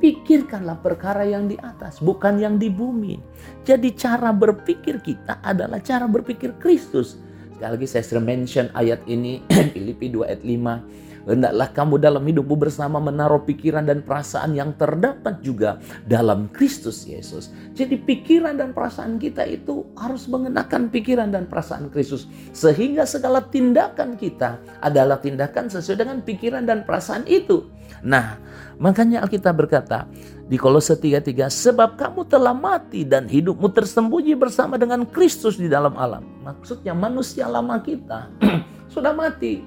Pikirkanlah 0.00 0.80
perkara 0.80 1.28
yang 1.28 1.44
di 1.44 1.60
atas, 1.60 2.00
bukan 2.00 2.40
yang 2.40 2.56
di 2.56 2.72
bumi. 2.72 3.20
Jadi 3.68 3.92
cara 3.92 4.32
berpikir 4.32 4.96
kita 5.04 5.44
adalah 5.44 5.76
cara 5.84 6.08
berpikir 6.08 6.56
Kristus. 6.56 7.20
Sekali 7.60 7.76
lagi 7.76 7.92
saya 7.92 8.04
sering 8.08 8.24
mention 8.24 8.66
ayat 8.72 9.04
ini, 9.04 9.44
Filipi 9.76 10.08
2 10.08 10.32
ayat 10.32 10.40
5 10.40 11.09
Hendaklah 11.28 11.68
kamu 11.72 12.00
dalam 12.00 12.24
hidupmu 12.24 12.56
bersama 12.56 12.96
menaruh 12.96 13.44
pikiran 13.44 13.84
dan 13.84 14.00
perasaan 14.00 14.56
yang 14.56 14.72
terdapat 14.76 15.44
juga 15.44 15.76
dalam 16.08 16.48
Kristus 16.52 17.04
Yesus. 17.04 17.52
Jadi 17.76 18.00
pikiran 18.00 18.56
dan 18.56 18.72
perasaan 18.72 19.20
kita 19.20 19.44
itu 19.44 19.84
harus 19.96 20.24
mengenakan 20.30 20.88
pikiran 20.88 21.28
dan 21.28 21.44
perasaan 21.44 21.92
Kristus. 21.92 22.24
Sehingga 22.56 23.04
segala 23.04 23.44
tindakan 23.44 24.16
kita 24.16 24.60
adalah 24.80 25.20
tindakan 25.20 25.68
sesuai 25.68 25.98
dengan 26.00 26.18
pikiran 26.24 26.64
dan 26.64 26.88
perasaan 26.88 27.28
itu. 27.28 27.68
Nah, 28.00 28.40
makanya 28.80 29.20
Alkitab 29.20 29.60
berkata 29.60 30.08
di 30.48 30.56
Kolose 30.56 30.96
3:3, 30.96 31.52
sebab 31.52 32.00
kamu 32.00 32.26
telah 32.26 32.56
mati 32.56 33.04
dan 33.04 33.28
hidupmu 33.28 33.70
tersembunyi 33.70 34.34
bersama 34.34 34.80
dengan 34.80 35.04
Kristus 35.04 35.60
di 35.60 35.68
dalam 35.68 35.94
alam. 35.94 36.24
Maksudnya 36.42 36.96
manusia 36.96 37.46
lama 37.46 37.76
kita 37.84 38.32
sudah 38.94 39.12
mati. 39.12 39.62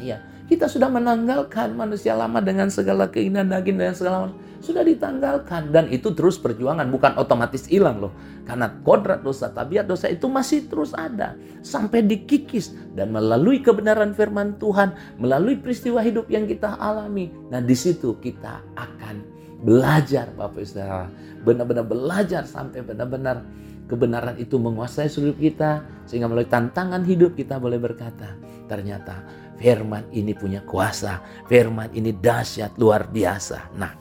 Iya, 0.00 0.24
kita 0.52 0.68
sudah 0.68 0.92
menanggalkan 0.92 1.72
manusia 1.72 2.12
lama 2.12 2.44
dengan 2.44 2.68
segala 2.68 3.08
keinginan 3.08 3.48
daging 3.48 3.80
dan 3.80 3.96
segala 3.96 4.28
sudah 4.60 4.84
ditanggalkan 4.84 5.72
dan 5.72 5.88
itu 5.88 6.12
terus 6.12 6.36
perjuangan 6.36 6.86
bukan 6.92 7.16
otomatis 7.16 7.64
hilang 7.66 7.98
loh 7.98 8.12
karena 8.44 8.68
kodrat 8.84 9.24
dosa 9.24 9.48
tabiat 9.48 9.88
dosa 9.88 10.12
itu 10.12 10.28
masih 10.28 10.68
terus 10.68 10.92
ada 10.92 11.34
sampai 11.64 12.04
dikikis 12.04 12.76
dan 12.94 13.10
melalui 13.10 13.64
kebenaran 13.64 14.12
firman 14.12 14.54
Tuhan 14.60 15.18
melalui 15.18 15.58
peristiwa 15.58 16.04
hidup 16.04 16.28
yang 16.28 16.44
kita 16.44 16.76
alami 16.78 17.32
nah 17.50 17.58
di 17.58 17.74
situ 17.74 18.20
kita 18.20 18.60
akan 18.76 19.42
belajar 19.62 20.28
Bapak 20.34 20.66
Saudara. 20.66 21.06
Benar-benar 21.46 21.86
belajar 21.86 22.42
sampai 22.44 22.82
benar-benar 22.82 23.46
kebenaran 23.86 24.34
itu 24.36 24.58
menguasai 24.58 25.06
seluruh 25.06 25.38
kita. 25.38 25.86
Sehingga 26.10 26.26
melalui 26.26 26.50
tantangan 26.50 27.06
hidup 27.06 27.38
kita 27.38 27.62
boleh 27.62 27.78
berkata, 27.78 28.34
ternyata 28.66 29.22
firman 29.60 30.06
ini 30.14 30.32
punya 30.36 30.62
kuasa. 30.64 31.20
Firman 31.48 31.92
ini 31.92 32.12
dahsyat 32.12 32.76
luar 32.76 33.08
biasa. 33.08 33.72
Nah, 33.76 33.92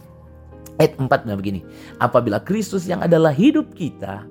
ayat 0.80 0.98
4 0.98 1.08
begini. 1.38 1.62
Apabila 2.00 2.42
Kristus 2.42 2.88
yang 2.88 3.04
adalah 3.04 3.32
hidup 3.32 3.74
kita, 3.76 4.24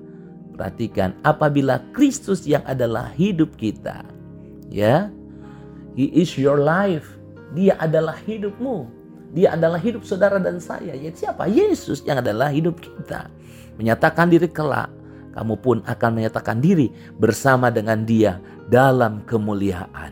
perhatikan, 0.53 1.17
apabila 1.25 1.81
Kristus 1.95 2.45
yang 2.45 2.61
adalah 2.65 3.09
hidup 3.15 3.55
kita, 3.57 4.05
ya, 4.67 5.09
He 5.95 6.07
is 6.15 6.39
your 6.39 6.59
life. 6.59 7.19
Dia 7.51 7.75
adalah 7.79 8.15
hidupmu. 8.15 8.87
Dia 9.35 9.55
adalah 9.55 9.79
hidup 9.79 10.07
saudara 10.07 10.39
dan 10.39 10.59
saya. 10.59 10.95
Ya 10.95 11.11
siapa? 11.11 11.47
Yesus 11.47 12.03
yang 12.07 12.23
adalah 12.23 12.51
hidup 12.51 12.79
kita. 12.79 13.27
Menyatakan 13.75 14.31
diri 14.31 14.47
kelak. 14.47 14.91
Kamu 15.31 15.55
pun 15.63 15.79
akan 15.87 16.11
menyatakan 16.11 16.59
diri 16.59 16.91
bersama 17.15 17.71
dengan 17.71 18.03
dia 18.03 18.39
dalam 18.67 19.23
kemuliaan. 19.23 20.11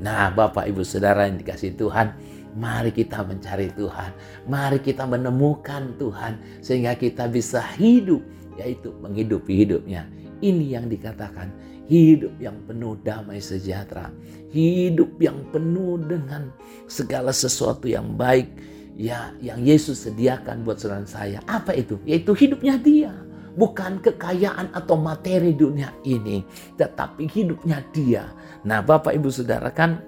Nah 0.00 0.32
Bapak 0.32 0.68
Ibu 0.68 0.82
Saudara 0.84 1.28
yang 1.28 1.40
dikasih 1.40 1.76
Tuhan. 1.76 2.12
Mari 2.56 2.92
kita 2.92 3.20
mencari 3.20 3.68
Tuhan. 3.76 4.10
Mari 4.48 4.80
kita 4.80 5.04
menemukan 5.04 5.92
Tuhan. 6.00 6.40
Sehingga 6.64 6.96
kita 6.96 7.28
bisa 7.28 7.60
hidup. 7.76 8.24
Yaitu 8.56 8.92
menghidupi 9.00 9.64
hidupnya. 9.64 10.08
Ini 10.40 10.80
yang 10.80 10.88
dikatakan 10.88 11.48
hidup 11.86 12.34
yang 12.42 12.58
penuh 12.66 12.98
damai 13.00 13.38
sejahtera, 13.38 14.10
hidup 14.50 15.16
yang 15.22 15.38
penuh 15.54 15.96
dengan 16.02 16.50
segala 16.90 17.30
sesuatu 17.30 17.86
yang 17.86 18.18
baik 18.18 18.50
ya 18.96 19.30
yang 19.44 19.62
Yesus 19.62 20.08
sediakan 20.08 20.64
buat 20.66 20.80
saudara 20.80 21.06
saya. 21.06 21.38
Apa 21.46 21.76
itu? 21.76 22.00
Yaitu 22.08 22.32
hidupnya 22.34 22.74
dia. 22.80 23.12
Bukan 23.56 24.04
kekayaan 24.04 24.76
atau 24.76 25.00
materi 25.00 25.56
dunia 25.56 25.88
ini, 26.04 26.44
tetapi 26.76 27.24
hidupnya 27.24 27.80
dia. 27.90 28.28
Nah, 28.68 28.84
Bapak 28.84 29.16
Ibu 29.16 29.32
Saudara 29.32 29.72
kan 29.72 30.04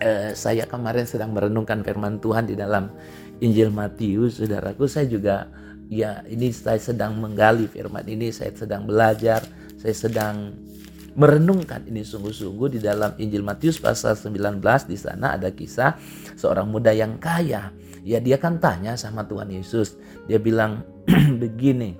eh, 0.00 0.36
saya 0.36 0.68
kemarin 0.68 1.08
sedang 1.08 1.32
merenungkan 1.32 1.80
firman 1.80 2.20
Tuhan 2.20 2.48
di 2.48 2.54
dalam 2.56 2.92
Injil 3.40 3.72
Matius, 3.72 4.40
saudaraku. 4.40 4.84
Saya 4.84 5.08
juga 5.08 5.48
ya 5.88 6.20
ini 6.28 6.52
saya 6.52 6.76
sedang 6.76 7.16
menggali 7.16 7.64
firman 7.64 8.04
ini, 8.04 8.28
saya 8.28 8.52
sedang 8.52 8.84
belajar, 8.84 9.40
saya 9.80 9.96
sedang 9.96 10.52
merenungkan 11.18 11.82
ini 11.90 12.06
sungguh-sungguh 12.06 12.78
di 12.78 12.80
dalam 12.80 13.12
Injil 13.18 13.42
Matius 13.42 13.82
pasal 13.82 14.14
19 14.14 14.62
di 14.86 14.96
sana 14.96 15.34
ada 15.34 15.50
kisah 15.50 15.98
seorang 16.38 16.70
muda 16.70 16.94
yang 16.94 17.18
kaya. 17.18 17.74
Ya 18.00 18.16
dia 18.22 18.40
kan 18.40 18.56
tanya 18.62 18.96
sama 18.96 19.28
Tuhan 19.28 19.52
Yesus. 19.52 20.00
Dia 20.24 20.40
bilang 20.40 20.86
begini, 21.42 21.98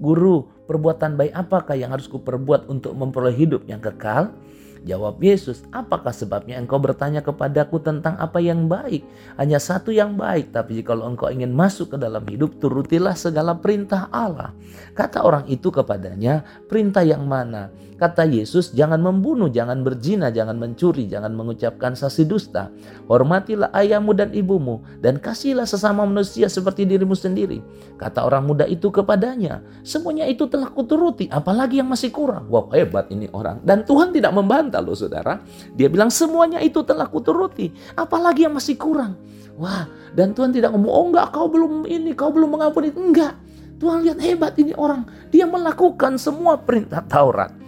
Guru, 0.00 0.48
perbuatan 0.64 1.20
baik 1.20 1.32
apakah 1.36 1.76
yang 1.76 1.92
harus 1.92 2.08
kuperbuat 2.08 2.72
untuk 2.72 2.96
memperoleh 2.96 3.36
hidup 3.36 3.68
yang 3.68 3.84
kekal? 3.84 4.32
Jawab 4.80 5.20
Yesus, 5.20 5.60
apakah 5.76 6.08
sebabnya 6.08 6.56
engkau 6.56 6.80
bertanya 6.80 7.20
kepadaku 7.20 7.84
tentang 7.84 8.16
apa 8.16 8.40
yang 8.40 8.64
baik? 8.64 9.04
Hanya 9.36 9.60
satu 9.60 9.92
yang 9.92 10.16
baik, 10.16 10.56
tapi 10.56 10.80
jika 10.80 10.96
engkau 10.96 11.28
ingin 11.28 11.52
masuk 11.52 11.92
ke 11.92 11.96
dalam 12.00 12.24
hidup, 12.24 12.56
turutilah 12.56 13.12
segala 13.12 13.52
perintah 13.60 14.08
Allah. 14.08 14.56
Kata 14.96 15.20
orang 15.20 15.44
itu 15.52 15.68
kepadanya, 15.68 16.48
perintah 16.64 17.04
yang 17.04 17.28
mana? 17.28 17.68
Kata 18.00 18.24
Yesus, 18.24 18.72
jangan 18.72 18.96
membunuh, 19.04 19.52
jangan 19.52 19.84
berzina, 19.84 20.32
jangan 20.32 20.56
mencuri, 20.56 21.04
jangan 21.04 21.36
mengucapkan 21.36 21.92
sasi 21.92 22.24
dusta. 22.24 22.72
Hormatilah 23.12 23.68
ayahmu 23.76 24.16
dan 24.16 24.32
ibumu, 24.32 24.80
dan 25.04 25.20
kasihlah 25.20 25.68
sesama 25.68 26.08
manusia 26.08 26.48
seperti 26.48 26.88
dirimu 26.88 27.12
sendiri. 27.12 27.60
Kata 28.00 28.24
orang 28.24 28.48
muda 28.48 28.64
itu 28.64 28.88
kepadanya, 28.88 29.60
semuanya 29.84 30.24
itu 30.24 30.48
telah 30.48 30.72
kuturuti, 30.72 31.28
apalagi 31.28 31.84
yang 31.84 31.92
masih 31.92 32.08
kurang. 32.08 32.48
Wow, 32.48 32.72
hebat 32.72 33.12
ini 33.12 33.28
orang. 33.36 33.60
Dan 33.68 33.84
Tuhan 33.84 34.16
tidak 34.16 34.32
membantah 34.32 34.80
loh 34.80 34.96
saudara. 34.96 35.44
Dia 35.76 35.92
bilang 35.92 36.08
semuanya 36.08 36.56
itu 36.64 36.80
telah 36.80 37.04
kuturuti, 37.04 37.68
apalagi 38.00 38.48
yang 38.48 38.56
masih 38.56 38.80
kurang. 38.80 39.20
Wah, 39.60 39.84
dan 40.16 40.32
Tuhan 40.32 40.56
tidak 40.56 40.72
ngomong, 40.72 40.88
oh 40.88 41.04
enggak, 41.12 41.36
kau 41.36 41.52
belum 41.52 41.84
ini, 41.84 42.16
kau 42.16 42.32
belum 42.32 42.56
mengampuni. 42.56 42.96
Enggak, 42.96 43.36
Tuhan 43.76 44.08
lihat 44.08 44.16
hebat 44.24 44.56
ini 44.56 44.72
orang. 44.72 45.04
Dia 45.28 45.44
melakukan 45.44 46.16
semua 46.16 46.56
perintah 46.56 47.04
Taurat. 47.04 47.60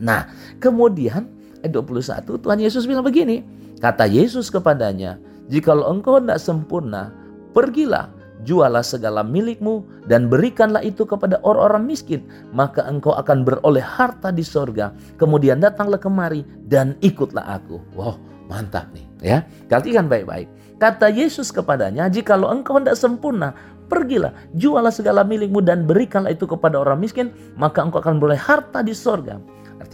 Nah, 0.00 0.30
kemudian 0.62 1.26
ayat 1.62 1.74
21 1.74 2.38
Tuhan 2.38 2.58
Yesus 2.58 2.86
bilang 2.86 3.06
begini. 3.06 3.42
Kata 3.78 4.10
Yesus 4.10 4.50
kepadanya, 4.50 5.22
"Jikalau 5.46 5.86
engkau 5.94 6.18
tidak 6.18 6.42
sempurna, 6.42 7.14
pergilah, 7.54 8.10
jualah 8.42 8.82
segala 8.82 9.22
milikmu 9.22 9.86
dan 10.10 10.26
berikanlah 10.26 10.82
itu 10.82 11.06
kepada 11.06 11.38
orang-orang 11.46 11.86
miskin, 11.86 12.26
maka 12.50 12.82
engkau 12.86 13.14
akan 13.14 13.46
beroleh 13.46 13.82
harta 13.82 14.34
di 14.34 14.42
sorga. 14.42 14.90
Kemudian 15.14 15.62
datanglah 15.62 16.02
kemari 16.02 16.42
dan 16.66 16.98
ikutlah 17.02 17.46
aku." 17.46 17.78
Wow, 17.94 18.18
mantap 18.50 18.90
nih 18.94 19.06
ya. 19.22 19.38
Perhatikan 19.70 20.10
baik-baik. 20.10 20.50
Kata 20.78 21.10
Yesus 21.10 21.50
kepadanya, 21.50 22.06
"Jikalau 22.06 22.50
engkau 22.50 22.78
tidak 22.78 22.98
sempurna, 22.98 23.54
pergilah, 23.90 24.34
jualah 24.54 24.94
segala 24.94 25.26
milikmu 25.26 25.58
dan 25.62 25.86
berikanlah 25.86 26.30
itu 26.30 26.46
kepada 26.46 26.78
orang 26.78 27.02
miskin, 27.02 27.34
maka 27.58 27.82
engkau 27.82 27.98
akan 28.02 28.22
beroleh 28.22 28.38
harta 28.38 28.82
di 28.82 28.94
sorga." 28.94 29.38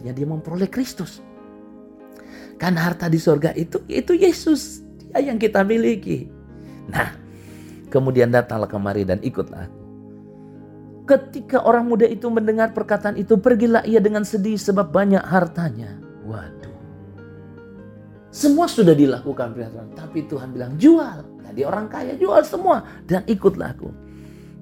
Artinya 0.04 0.20
dia 0.20 0.28
memperoleh 0.28 0.68
Kristus. 0.68 1.24
Karena 2.60 2.84
harta 2.84 3.08
di 3.08 3.16
sorga 3.16 3.56
itu, 3.56 3.80
itu 3.88 4.12
Yesus. 4.12 4.84
Dia 5.08 5.32
yang 5.32 5.40
kita 5.40 5.64
miliki. 5.64 6.28
Nah, 6.92 7.16
kemudian 7.88 8.28
datanglah 8.28 8.68
kemari 8.68 9.08
dan 9.08 9.16
ikutlah 9.24 9.64
aku. 9.64 9.80
Ketika 11.08 11.64
orang 11.64 11.88
muda 11.88 12.04
itu 12.04 12.28
mendengar 12.28 12.76
perkataan 12.76 13.16
itu, 13.16 13.40
pergilah 13.40 13.80
ia 13.88 13.96
dengan 13.96 14.28
sedih 14.28 14.60
sebab 14.60 14.92
banyak 14.92 15.24
hartanya. 15.24 15.96
Waduh. 16.28 16.76
Semua 18.28 18.68
sudah 18.68 18.92
dilakukan 18.92 19.56
tapi 19.96 20.28
Tuhan 20.28 20.52
bilang 20.52 20.76
jual. 20.76 21.24
Tadi 21.40 21.64
orang 21.64 21.88
kaya 21.88 22.12
jual 22.20 22.44
semua 22.44 22.84
dan 23.08 23.24
ikutlah 23.24 23.72
aku. 23.72 23.88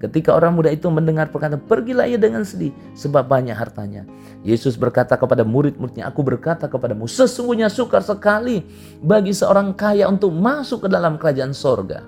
Ketika 0.02 0.34
orang 0.34 0.58
muda 0.58 0.66
itu 0.74 0.90
mendengar 0.90 1.30
perkataan, 1.30 1.62
pergilah 1.62 2.10
ia 2.10 2.18
dengan 2.18 2.42
sedih, 2.42 2.74
sebab 2.98 3.22
banyak 3.22 3.54
hartanya. 3.54 4.02
Yesus 4.42 4.74
berkata 4.74 5.14
kepada 5.14 5.46
murid-muridnya, 5.46 6.10
aku 6.10 6.26
berkata 6.26 6.66
kepadamu, 6.66 7.06
sesungguhnya 7.06 7.70
sukar 7.70 8.02
sekali 8.02 8.66
bagi 8.98 9.30
seorang 9.30 9.70
kaya 9.78 10.10
untuk 10.10 10.34
masuk 10.34 10.84
ke 10.84 10.88
dalam 10.90 11.14
kerajaan 11.22 11.54
sorga. 11.54 12.02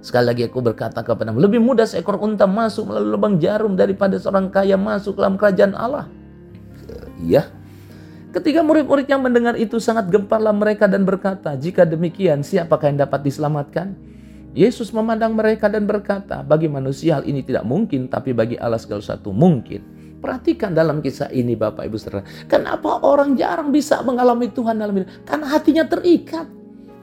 Sekali 0.00 0.24
lagi 0.32 0.42
aku 0.48 0.64
berkata 0.64 1.04
kepadamu, 1.04 1.36
lebih 1.36 1.60
mudah 1.60 1.84
seekor 1.84 2.16
unta 2.16 2.48
masuk 2.48 2.88
melalui 2.88 3.12
lubang 3.12 3.36
jarum 3.36 3.76
daripada 3.76 4.16
seorang 4.16 4.48
kaya 4.48 4.80
masuk 4.80 5.20
dalam 5.20 5.36
kerajaan 5.36 5.76
Allah. 5.76 6.08
Iya. 7.20 7.44
Ketika 8.32 8.64
murid-murid 8.64 9.04
yang 9.04 9.20
mendengar 9.20 9.52
itu 9.60 9.76
sangat 9.76 10.08
gemparlah 10.08 10.56
mereka 10.56 10.88
dan 10.88 11.04
berkata, 11.04 11.52
jika 11.60 11.84
demikian 11.84 12.40
siapakah 12.40 12.88
yang 12.88 13.04
dapat 13.04 13.20
diselamatkan? 13.20 13.92
Yesus 14.52 14.92
memandang 14.92 15.32
mereka 15.32 15.72
dan 15.72 15.88
berkata, 15.88 16.44
bagi 16.44 16.68
manusia 16.68 17.20
hal 17.20 17.24
ini 17.24 17.40
tidak 17.40 17.64
mungkin, 17.64 18.12
tapi 18.12 18.36
bagi 18.36 18.60
Allah 18.60 18.76
segala 18.76 19.00
sesuatu 19.00 19.32
mungkin. 19.32 19.80
Perhatikan 20.20 20.76
dalam 20.76 21.02
kisah 21.02 21.32
ini 21.34 21.56
Bapak 21.58 21.88
Ibu 21.88 21.96
Saudara. 21.98 22.22
Kenapa 22.46 23.02
orang 23.02 23.34
jarang 23.34 23.74
bisa 23.74 24.04
mengalami 24.06 24.52
Tuhan 24.52 24.78
dalam 24.78 24.94
hidup? 25.02 25.10
Karena 25.26 25.46
hatinya 25.50 25.84
terikat. 25.88 26.46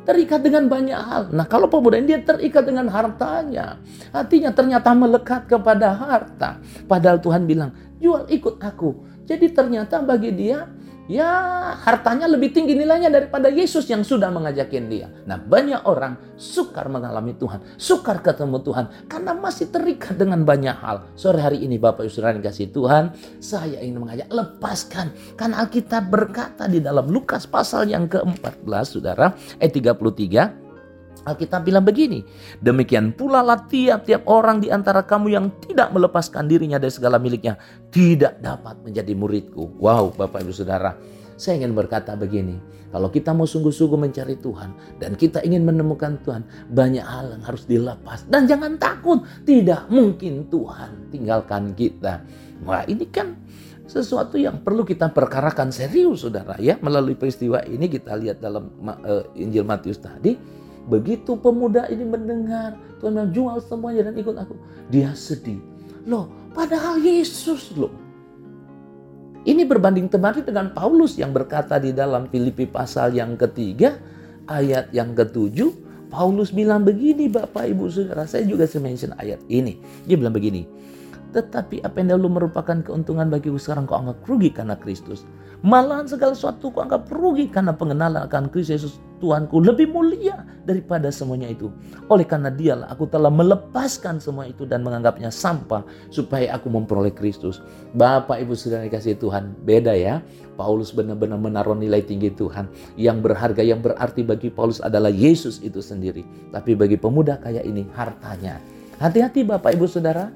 Terikat 0.07 0.39
dengan 0.39 0.71
banyak 0.71 0.95
hal. 0.95 1.23
Nah 1.35 1.43
kalau 1.43 1.67
pemuda 1.67 1.99
ini 1.99 2.15
dia 2.15 2.23
terikat 2.23 2.63
dengan 2.63 2.87
hartanya. 2.87 3.75
Hatinya 4.15 4.55
ternyata 4.55 4.95
melekat 4.95 5.51
kepada 5.51 5.91
harta. 5.91 6.63
Padahal 6.87 7.19
Tuhan 7.19 7.43
bilang, 7.43 7.75
jual 7.99 8.23
ikut 8.31 8.63
aku. 8.63 8.95
Jadi 9.27 9.51
ternyata 9.51 9.99
bagi 9.99 10.31
dia 10.31 10.65
ya 11.09 11.31
hartanya 11.81 12.29
lebih 12.29 12.53
tinggi 12.53 12.77
nilainya 12.77 13.09
daripada 13.09 13.49
Yesus 13.49 13.89
yang 13.89 14.05
sudah 14.05 14.29
mengajakin 14.29 14.85
dia. 14.85 15.09
Nah 15.25 15.41
banyak 15.41 15.83
orang 15.89 16.37
sukar 16.37 16.85
mengalami 16.87 17.33
Tuhan, 17.33 17.59
sukar 17.81 18.21
ketemu 18.21 18.61
Tuhan 18.61 18.85
karena 19.09 19.33
masih 19.33 19.73
terikat 19.73 20.15
dengan 20.15 20.45
banyak 20.45 20.77
hal. 20.77 21.09
Sore 21.17 21.41
hari 21.41 21.65
ini 21.65 21.81
Bapak 21.81 22.05
Ibu 22.05 22.13
Saudara 22.13 22.37
kasih 22.37 22.69
Tuhan, 22.69 23.17
saya 23.41 23.81
ingin 23.81 24.05
mengajak 24.05 24.29
lepaskan. 24.29 25.09
Karena 25.33 25.65
Alkitab 25.65 26.13
berkata 26.13 26.69
di 26.69 26.77
dalam 26.79 27.09
Lukas 27.09 27.49
pasal 27.49 27.89
yang 27.89 28.05
ke-14 28.05 28.85
Saudara, 28.85 29.33
ayat 29.57 29.73
33, 29.73 30.68
Alkitab 31.27 31.67
bilang 31.67 31.83
begini, 31.83 32.23
demikian 32.63 33.11
pula 33.11 33.43
lah 33.43 33.67
tiap-tiap 33.67 34.23
orang 34.29 34.63
di 34.63 34.71
antara 34.71 35.03
kamu 35.03 35.27
yang 35.35 35.45
tidak 35.63 35.91
melepaskan 35.91 36.47
dirinya 36.47 36.79
dari 36.79 36.93
segala 36.95 37.19
miliknya 37.19 37.59
tidak 37.91 38.39
dapat 38.39 38.79
menjadi 38.81 39.11
muridku. 39.13 39.75
Wow 39.79 40.15
Bapak 40.15 40.47
Ibu 40.47 40.55
Saudara, 40.55 40.95
saya 41.35 41.59
ingin 41.59 41.75
berkata 41.75 42.15
begini, 42.15 42.59
kalau 42.89 43.13
kita 43.13 43.37
mau 43.37 43.45
sungguh-sungguh 43.45 44.01
mencari 44.01 44.41
Tuhan 44.41 44.97
dan 44.97 45.13
kita 45.13 45.45
ingin 45.45 45.61
menemukan 45.61 46.17
Tuhan, 46.25 46.41
banyak 46.73 47.05
hal 47.05 47.37
yang 47.37 47.43
harus 47.45 47.63
dilepas. 47.69 48.25
Dan 48.25 48.49
jangan 48.49 48.81
takut, 48.81 49.21
tidak 49.45 49.85
mungkin 49.93 50.49
Tuhan 50.49 51.13
tinggalkan 51.13 51.77
kita. 51.77 52.25
Wah 52.65 52.83
ini 52.89 53.05
kan 53.07 53.37
sesuatu 53.85 54.41
yang 54.41 54.65
perlu 54.65 54.81
kita 54.85 55.13
perkarakan 55.13 55.69
serius 55.69 56.25
saudara 56.25 56.57
ya. 56.57 56.81
Melalui 56.81 57.13
peristiwa 57.13 57.61
ini 57.61 57.85
kita 57.85 58.17
lihat 58.17 58.41
dalam 58.41 58.73
uh, 58.81 59.29
Injil 59.37 59.63
Matius 59.63 60.01
tadi, 60.01 60.33
begitu 60.89 61.37
pemuda 61.37 61.85
ini 61.87 62.03
mendengar 62.03 62.75
Tuhan 62.97 63.13
bilang 63.13 63.31
jual 63.31 63.57
semuanya 63.61 64.09
dan 64.09 64.17
ikut 64.17 64.35
aku. 64.35 64.57
Dia 64.89 65.13
sedih. 65.13 65.61
Loh, 66.09 66.27
padahal 66.57 66.97
Yesus 66.97 67.71
loh. 67.77 67.93
Ini 69.47 69.63
berbanding 69.63 70.11
terbalik 70.11 70.43
dengan 70.43 70.75
Paulus 70.75 71.15
yang 71.15 71.31
berkata 71.31 71.79
di 71.79 71.95
dalam 71.95 72.27
Filipi 72.27 72.67
pasal 72.67 73.15
yang 73.15 73.39
ketiga, 73.39 73.95
ayat 74.49 74.91
yang 74.91 75.15
ketujuh, 75.15 75.71
Paulus 76.09 76.49
bilang 76.49 76.83
begini 76.83 77.29
Bapak 77.31 77.69
Ibu 77.69 77.87
Saudara, 77.87 78.25
saya 78.25 78.43
juga 78.43 78.65
mention 78.81 79.13
ayat 79.15 79.39
ini. 79.47 79.79
Dia 80.09 80.17
bilang 80.19 80.35
begini, 80.35 80.65
tetapi 81.29 81.85
apa 81.85 81.95
yang 82.01 82.17
dahulu 82.17 82.41
merupakan 82.41 82.77
keuntungan 82.81 83.29
bagiku 83.29 83.61
sekarang 83.61 83.85
kau 83.85 83.97
anggap 83.97 84.21
rugi 84.25 84.49
karena 84.49 84.73
Kristus. 84.77 85.25
Malahan 85.59 86.07
segala 86.07 86.33
sesuatu 86.33 86.71
kau 86.71 86.81
anggap 86.81 87.11
rugi 87.11 87.51
karena 87.51 87.75
pengenalan 87.75 88.25
akan 88.25 88.47
Kristus 88.49 88.73
Yesus 88.79 88.93
Tuhanku 89.19 89.59
lebih 89.59 89.91
mulia 89.91 90.47
daripada 90.63 91.11
semuanya 91.11 91.51
itu. 91.51 91.67
Oleh 92.07 92.23
karena 92.23 92.47
dialah 92.47 92.87
aku 92.87 93.05
telah 93.05 93.27
melepaskan 93.27 94.23
semua 94.23 94.47
itu 94.47 94.63
dan 94.63 94.81
menganggapnya 94.81 95.29
sampah 95.29 95.83
supaya 96.09 96.55
aku 96.55 96.71
memperoleh 96.71 97.11
Kristus. 97.11 97.59
Bapak 97.93 98.39
Ibu 98.39 98.55
Saudara 98.55 98.87
dikasih 98.87 99.19
Tuhan, 99.19 99.53
beda 99.67 99.93
ya. 99.93 100.23
Paulus 100.55 100.91
benar-benar 100.91 101.39
menaruh 101.39 101.75
nilai 101.75 102.03
tinggi 102.03 102.31
Tuhan. 102.31 102.67
Yang 102.95 103.17
berharga, 103.31 103.61
yang 103.63 103.83
berarti 103.83 104.23
bagi 104.23 104.47
Paulus 104.51 104.79
adalah 104.79 105.11
Yesus 105.11 105.59
itu 105.59 105.83
sendiri. 105.83 106.23
Tapi 106.55 106.75
bagi 106.75 106.95
pemuda 106.95 107.39
kaya 107.39 107.63
ini 107.63 107.87
hartanya. 107.95 108.59
Hati-hati 108.99 109.47
Bapak 109.47 109.79
Ibu 109.79 109.87
Saudara, 109.87 110.27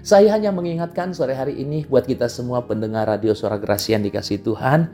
saya 0.00 0.32
hanya 0.32 0.48
mengingatkan 0.48 1.12
sore 1.12 1.36
hari 1.36 1.60
ini 1.60 1.84
buat 1.84 2.08
kita 2.08 2.24
semua 2.32 2.64
pendengar 2.64 3.04
radio 3.04 3.36
suara 3.36 3.60
Gracia 3.60 4.00
yang 4.00 4.04
dikasih 4.08 4.40
Tuhan. 4.40 4.88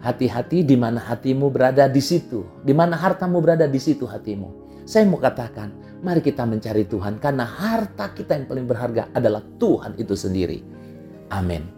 Hati-hati 0.00 0.64
di 0.64 0.76
mana 0.80 0.96
hatimu 0.96 1.52
berada 1.52 1.84
di 1.92 2.00
situ. 2.00 2.40
Di 2.64 2.72
mana 2.72 2.96
hartamu 2.96 3.44
berada 3.44 3.68
di 3.68 3.76
situ 3.76 4.08
hatimu. 4.08 4.80
Saya 4.88 5.04
mau 5.04 5.20
katakan, 5.20 6.00
mari 6.00 6.24
kita 6.24 6.48
mencari 6.48 6.88
Tuhan 6.88 7.20
karena 7.20 7.44
harta 7.44 8.16
kita 8.16 8.38
yang 8.38 8.46
paling 8.48 8.64
berharga 8.64 9.12
adalah 9.12 9.44
Tuhan 9.60 9.92
itu 10.00 10.16
sendiri. 10.16 10.64
Amin. 11.28 11.68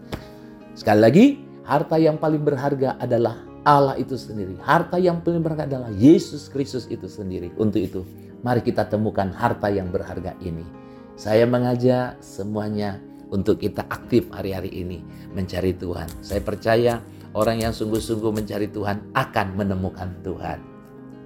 Sekali 0.79 1.01
lagi, 1.03 1.27
harta 1.67 1.99
yang 1.99 2.21
paling 2.21 2.47
berharga 2.47 2.95
adalah 3.03 3.43
Allah 3.67 3.99
itu 3.99 4.14
sendiri. 4.14 4.55
Harta 4.62 5.03
yang 5.03 5.19
paling 5.19 5.43
berharga 5.43 5.67
adalah 5.67 5.91
Yesus 5.99 6.47
Kristus 6.47 6.87
itu 6.87 7.11
sendiri. 7.11 7.51
Untuk 7.59 7.83
itu, 7.83 8.07
mari 8.47 8.62
kita 8.62 8.87
temukan 8.87 9.35
harta 9.35 9.67
yang 9.67 9.91
berharga 9.91 10.38
ini. 10.45 10.88
Saya 11.18 11.50
mengajak 11.50 12.22
semuanya 12.22 13.02
untuk 13.35 13.59
kita 13.59 13.83
aktif 13.90 14.31
hari-hari 14.31 14.70
ini 14.70 15.02
mencari 15.35 15.74
Tuhan. 15.74 16.07
Saya 16.22 16.38
percaya 16.46 17.02
orang 17.35 17.59
yang 17.59 17.74
sungguh-sungguh 17.74 18.31
mencari 18.31 18.70
Tuhan 18.70 19.11
akan 19.18 19.46
menemukan 19.59 20.14
Tuhan. 20.22 20.62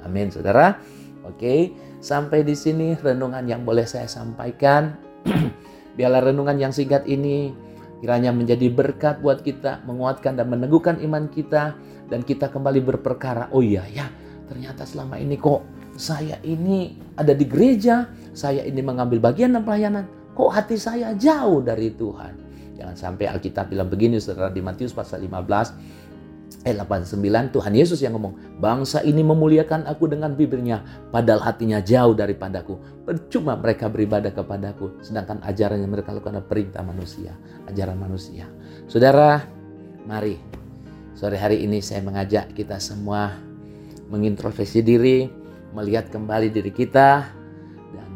Amin, 0.01 0.33
saudara. 0.33 0.81
Oke, 1.29 1.77
sampai 2.01 2.41
di 2.41 2.57
sini 2.57 2.97
renungan 2.97 3.45
yang 3.45 3.69
boleh 3.69 3.85
saya 3.85 4.09
sampaikan. 4.09 4.97
Biarlah 6.01 6.25
renungan 6.25 6.57
yang 6.57 6.73
singkat 6.73 7.05
ini 7.05 7.53
kiranya 8.01 8.33
menjadi 8.33 8.73
berkat 8.73 9.21
buat 9.21 9.45
kita, 9.45 9.85
menguatkan 9.85 10.41
dan 10.41 10.49
meneguhkan 10.49 11.05
iman 11.05 11.29
kita, 11.29 11.77
dan 12.09 12.25
kita 12.25 12.49
kembali 12.49 12.81
berperkara. 12.81 13.53
Oh 13.53 13.61
iya 13.61 13.85
ya, 13.93 14.09
ternyata 14.49 14.89
selama 14.89 15.21
ini 15.21 15.37
kok 15.37 15.82
saya 15.97 16.41
ini 16.45 16.97
ada 17.17 17.37
di 17.37 17.45
gereja, 17.45 18.09
saya 18.33 18.65
ini 18.65 18.81
mengambil 18.81 19.21
bagian 19.21 19.53
dalam 19.53 19.67
pelayanan, 19.67 20.05
kok 20.33 20.51
hati 20.53 20.77
saya 20.81 21.13
jauh 21.17 21.61
dari 21.61 21.93
Tuhan. 21.93 22.33
Jangan 22.77 22.97
sampai 22.97 23.31
Alkitab 23.31 23.71
bilang 23.71 23.87
begini 23.93 24.19
saudara 24.19 24.51
di 24.51 24.65
Matius 24.65 24.91
pasal 24.91 25.23
15 25.23 26.03
ayat 26.63 26.85
89 26.85 27.55
Tuhan 27.55 27.73
Yesus 27.73 27.99
yang 28.05 28.15
ngomong, 28.15 28.61
bangsa 28.61 29.01
ini 29.03 29.25
memuliakan 29.25 29.89
aku 29.89 30.07
dengan 30.13 30.37
bibirnya, 30.37 31.09
padahal 31.11 31.43
hatinya 31.43 31.81
jauh 31.81 32.13
daripadaku. 32.13 32.79
Percuma 33.03 33.59
mereka 33.59 33.89
beribadah 33.89 34.31
kepadaku, 34.31 35.01
sedangkan 35.03 35.41
ajaran 35.43 35.81
yang 35.81 35.91
mereka 35.91 36.15
lakukan 36.15 36.39
adalah 36.39 36.49
perintah 36.49 36.83
manusia, 36.85 37.35
ajaran 37.67 37.99
manusia. 37.99 38.47
Saudara, 38.87 39.43
mari 40.07 40.39
sore 41.17 41.39
hari 41.39 41.65
ini 41.65 41.83
saya 41.83 42.05
mengajak 42.05 42.55
kita 42.55 42.79
semua 42.79 43.37
mengintrospeksi 44.13 44.85
diri, 44.85 45.42
melihat 45.73 46.09
kembali 46.13 46.53
diri 46.53 46.71
kita, 46.71 47.43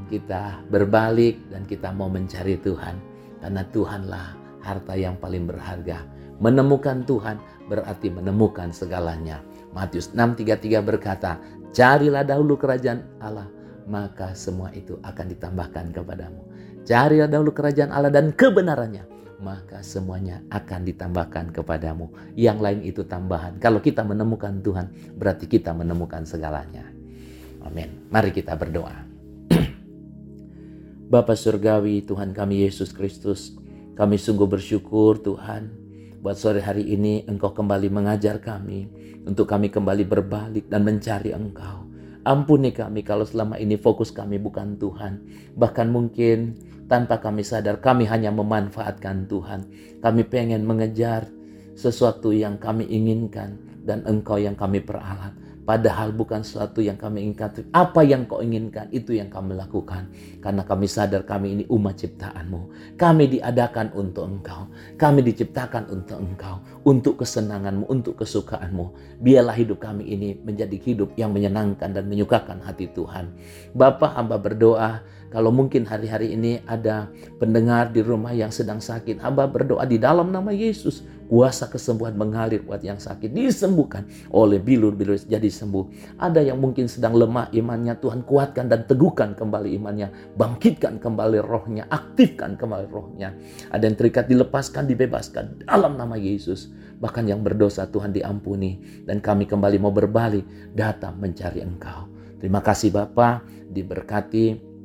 kita 0.07 0.63
berbalik 0.71 1.51
dan 1.51 1.67
kita 1.67 1.91
mau 1.91 2.07
mencari 2.07 2.57
Tuhan. 2.63 2.97
Karena 3.43 3.63
Tuhanlah 3.69 4.27
harta 4.63 4.95
yang 4.99 5.19
paling 5.19 5.47
berharga. 5.47 6.03
Menemukan 6.39 7.05
Tuhan 7.07 7.41
berarti 7.67 8.13
menemukan 8.13 8.71
segalanya. 8.71 9.41
Matius 9.73 10.13
6:33 10.13 10.81
berkata, 10.83 11.39
"Carilah 11.73 12.25
dahulu 12.25 12.57
kerajaan 12.57 13.05
Allah, 13.21 13.49
maka 13.87 14.33
semua 14.33 14.73
itu 14.73 14.99
akan 15.05 15.27
ditambahkan 15.37 15.93
kepadamu." 15.93 16.43
Carilah 16.87 17.27
dahulu 17.27 17.51
kerajaan 17.51 17.91
Allah 17.91 18.13
dan 18.15 18.31
kebenarannya, 18.31 19.05
maka 19.43 19.83
semuanya 19.83 20.39
akan 20.55 20.87
ditambahkan 20.87 21.51
kepadamu. 21.51 22.13
Yang 22.39 22.59
lain 22.63 22.81
itu 22.87 23.03
tambahan. 23.03 23.59
Kalau 23.59 23.83
kita 23.83 24.07
menemukan 24.07 24.63
Tuhan, 24.63 25.19
berarti 25.19 25.51
kita 25.51 25.75
menemukan 25.75 26.23
segalanya. 26.23 26.96
Amin. 27.67 28.07
Mari 28.15 28.31
kita 28.31 28.55
berdoa. 28.55 28.95
Bapa 31.13 31.35
Surgawi, 31.35 32.07
Tuhan 32.07 32.31
kami 32.31 32.63
Yesus 32.63 32.95
Kristus, 32.95 33.59
kami 33.99 34.23
sungguh 34.23 34.47
bersyukur 34.47 35.19
Tuhan, 35.19 35.75
buat 36.23 36.39
sore 36.39 36.63
hari 36.63 36.87
ini 36.87 37.27
Engkau 37.27 37.51
kembali 37.51 37.91
mengajar 37.91 38.39
kami, 38.39 38.87
untuk 39.27 39.51
kami 39.51 39.75
kembali 39.75 40.07
berbalik 40.07 40.71
dan 40.71 40.87
mencari 40.87 41.35
Engkau. 41.35 41.91
Ampuni 42.27 42.75
kami 42.75 43.07
kalau 43.07 43.23
selama 43.23 43.55
ini 43.59 43.79
fokus 43.79 44.11
kami 44.11 44.43
bukan 44.43 44.79
Tuhan. 44.83 45.23
Bahkan 45.55 45.87
mungkin 45.95 46.59
tanpa 46.91 47.23
kami 47.23 47.47
sadar 47.47 47.79
kami 47.79 48.03
hanya 48.11 48.35
memanfaatkan 48.35 49.31
Tuhan. 49.31 49.71
Kami 50.03 50.23
pengen 50.27 50.67
mengejar 50.67 51.31
sesuatu 51.79 52.35
yang 52.35 52.59
kami 52.59 52.83
inginkan 52.91 53.63
dan 53.87 54.03
Engkau 54.11 54.43
yang 54.43 54.59
kami 54.59 54.83
peralat. 54.83 55.39
Padahal 55.67 56.15
bukan 56.15 56.47
sesuatu 56.47 56.79
yang 56.79 56.95
kami 56.95 57.27
inginkan. 57.27 57.51
Apa 57.75 58.07
yang 58.07 58.31
kau 58.31 58.39
inginkan 58.39 58.87
itu 58.95 59.19
yang 59.19 59.27
kami 59.27 59.59
lakukan. 59.59 60.07
Karena 60.39 60.63
kami 60.63 60.87
sadar 60.87 61.27
kami 61.27 61.59
ini 61.59 61.65
umat 61.67 61.99
ciptaanmu. 61.99 62.95
Kami 62.95 63.25
diadakan 63.35 63.91
untuk 63.99 64.31
engkau. 64.31 64.71
Kami 64.95 65.27
diciptakan 65.27 65.91
untuk 65.91 66.23
engkau. 66.23 66.63
Untuk 66.87 67.19
kesenanganmu, 67.19 67.91
untuk 67.91 68.23
kesukaanmu. 68.23 69.19
Biarlah 69.19 69.59
hidup 69.59 69.83
kami 69.83 70.07
ini 70.07 70.39
menjadi 70.39 70.79
hidup 70.79 71.19
yang 71.19 71.35
menyenangkan 71.35 71.91
dan 71.91 72.07
menyukakan 72.07 72.63
hati 72.63 72.87
Tuhan. 72.95 73.35
Bapak 73.75 74.15
hamba 74.15 74.39
berdoa 74.39 75.03
kalau 75.29 75.51
mungkin 75.51 75.85
hari-hari 75.85 76.33
ini 76.35 76.63
ada 76.67 77.11
pendengar 77.41 77.91
di 77.91 78.01
rumah 78.01 78.33
yang 78.33 78.51
sedang 78.51 78.79
sakit, 78.79 79.23
hamba 79.23 79.51
berdoa 79.51 79.85
di 79.85 79.99
dalam 79.99 80.31
nama 80.31 80.51
Yesus 80.55 81.03
Kuasa 81.27 81.67
kesembuhan 81.67 82.15
mengalir 82.15 82.63
buat 82.63 82.79
yang 82.87 83.03
sakit. 83.03 83.35
Disembuhkan 83.35 84.07
oleh 84.31 84.63
bilur-bilur 84.63 85.19
jadi 85.27 85.51
sembuh. 85.51 86.15
Ada 86.23 86.39
yang 86.39 86.63
mungkin 86.63 86.87
sedang 86.87 87.19
lemah 87.19 87.51
imannya. 87.51 87.99
Tuhan 87.99 88.23
kuatkan 88.23 88.71
dan 88.71 88.87
teguhkan 88.87 89.35
kembali 89.35 89.75
imannya. 89.75 90.39
Bangkitkan 90.39 91.03
kembali 91.03 91.43
rohnya. 91.43 91.91
Aktifkan 91.91 92.55
kembali 92.55 92.87
rohnya. 92.87 93.35
Ada 93.75 93.91
yang 93.91 93.97
terikat 93.99 94.31
dilepaskan, 94.31 94.87
dibebaskan. 94.87 95.67
Dalam 95.67 95.99
nama 95.99 96.15
Yesus. 96.15 96.71
Bahkan 97.03 97.27
yang 97.27 97.43
berdosa 97.43 97.91
Tuhan 97.91 98.15
diampuni. 98.15 99.03
Dan 99.03 99.19
kami 99.19 99.51
kembali 99.51 99.83
mau 99.83 99.91
berbalik. 99.91 100.47
Datang 100.79 101.19
mencari 101.19 101.59
engkau. 101.59 102.07
Terima 102.39 102.63
kasih 102.63 102.95
Bapak. 102.95 103.43
Diberkati 103.67 104.76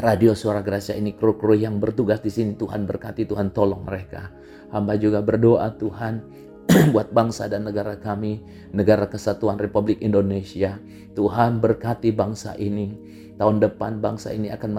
radio 0.00 0.32
suara 0.32 0.64
Gracia 0.64 0.96
ini 0.96 1.12
kru-kru 1.12 1.54
yang 1.54 1.76
bertugas 1.76 2.24
di 2.24 2.32
sini 2.32 2.56
Tuhan 2.56 2.88
berkati 2.88 3.28
Tuhan 3.28 3.52
tolong 3.52 3.84
mereka 3.84 4.32
Hamba 4.70 4.94
juga 4.94 5.18
berdoa 5.20 5.74
Tuhan 5.74 6.22
buat 6.94 7.10
bangsa 7.10 7.50
dan 7.50 7.66
negara 7.66 7.98
kami, 7.98 8.38
negara 8.70 9.10
kesatuan 9.10 9.58
Republik 9.58 9.98
Indonesia. 9.98 10.78
Tuhan 11.18 11.58
berkati 11.58 12.14
bangsa 12.14 12.54
ini. 12.54 13.18
Tahun 13.34 13.56
depan 13.56 14.04
bangsa 14.04 14.36
ini 14.36 14.52
akan 14.52 14.70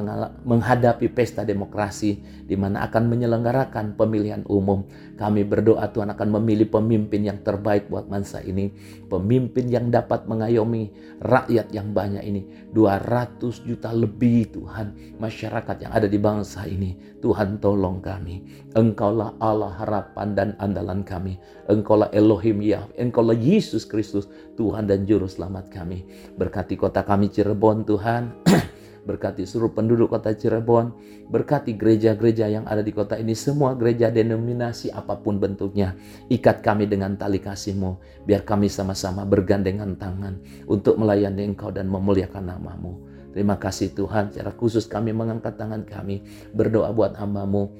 menghadapi 0.46 1.10
pesta 1.12 1.42
demokrasi 1.42 2.46
di 2.46 2.54
mana 2.54 2.86
akan 2.88 3.10
menyelenggarakan 3.10 3.98
pemilihan 3.98 4.46
umum. 4.48 4.86
Kami 5.22 5.46
berdoa 5.46 5.86
Tuhan 5.94 6.10
akan 6.18 6.42
memilih 6.42 6.66
pemimpin 6.66 7.22
yang 7.22 7.46
terbaik 7.46 7.94
buat 7.94 8.10
bangsa 8.10 8.42
ini. 8.42 8.74
Pemimpin 9.06 9.70
yang 9.70 9.94
dapat 9.94 10.26
mengayomi 10.26 10.90
rakyat 11.22 11.70
yang 11.70 11.94
banyak 11.94 12.26
ini. 12.26 12.42
200 12.74 13.38
juta 13.62 13.94
lebih 13.94 14.50
Tuhan 14.50 15.22
masyarakat 15.22 15.78
yang 15.86 15.94
ada 15.94 16.10
di 16.10 16.18
bangsa 16.18 16.66
ini. 16.66 17.22
Tuhan 17.22 17.62
tolong 17.62 18.02
kami. 18.02 18.66
Engkaulah 18.74 19.38
Allah 19.38 19.78
harapan 19.78 20.34
dan 20.34 20.50
andalan 20.58 21.06
kami. 21.06 21.38
Engkaulah 21.70 22.10
Elohim 22.18 22.58
ya. 22.66 22.90
Engkaulah 22.98 23.38
Yesus 23.38 23.86
Kristus 23.86 24.26
Tuhan 24.58 24.90
dan 24.90 25.06
Juru 25.06 25.30
Selamat 25.30 25.70
kami. 25.70 26.02
Berkati 26.34 26.74
kota 26.74 27.06
kami 27.06 27.30
Cirebon 27.30 27.86
Tuhan. 27.86 28.34
berkati 29.02 29.46
seluruh 29.46 29.74
penduduk 29.74 30.14
kota 30.14 30.34
Cirebon, 30.34 30.94
berkati 31.30 31.74
gereja-gereja 31.74 32.48
yang 32.50 32.66
ada 32.70 32.86
di 32.86 32.94
kota 32.94 33.18
ini, 33.18 33.34
semua 33.34 33.74
gereja 33.74 34.14
denominasi 34.14 34.94
apa 34.94 35.18
pun 35.18 35.42
bentuknya. 35.42 35.98
Ikat 36.30 36.62
kami 36.62 36.86
dengan 36.86 37.18
tali 37.18 37.42
kasih-Mu, 37.42 38.24
biar 38.30 38.46
kami 38.46 38.70
sama-sama 38.70 39.26
bergandengan 39.26 39.98
tangan 39.98 40.38
untuk 40.70 41.02
melayani 41.02 41.54
Engkau 41.54 41.74
dan 41.74 41.90
memuliakan 41.90 42.46
namamu. 42.54 43.02
Terima 43.32 43.56
kasih 43.56 43.96
Tuhan, 43.96 44.30
secara 44.30 44.52
khusus 44.52 44.86
kami 44.86 45.16
mengangkat 45.16 45.56
tangan 45.56 45.88
kami, 45.88 46.20
berdoa 46.52 46.92
buat 46.92 47.16
hambamu, 47.16 47.72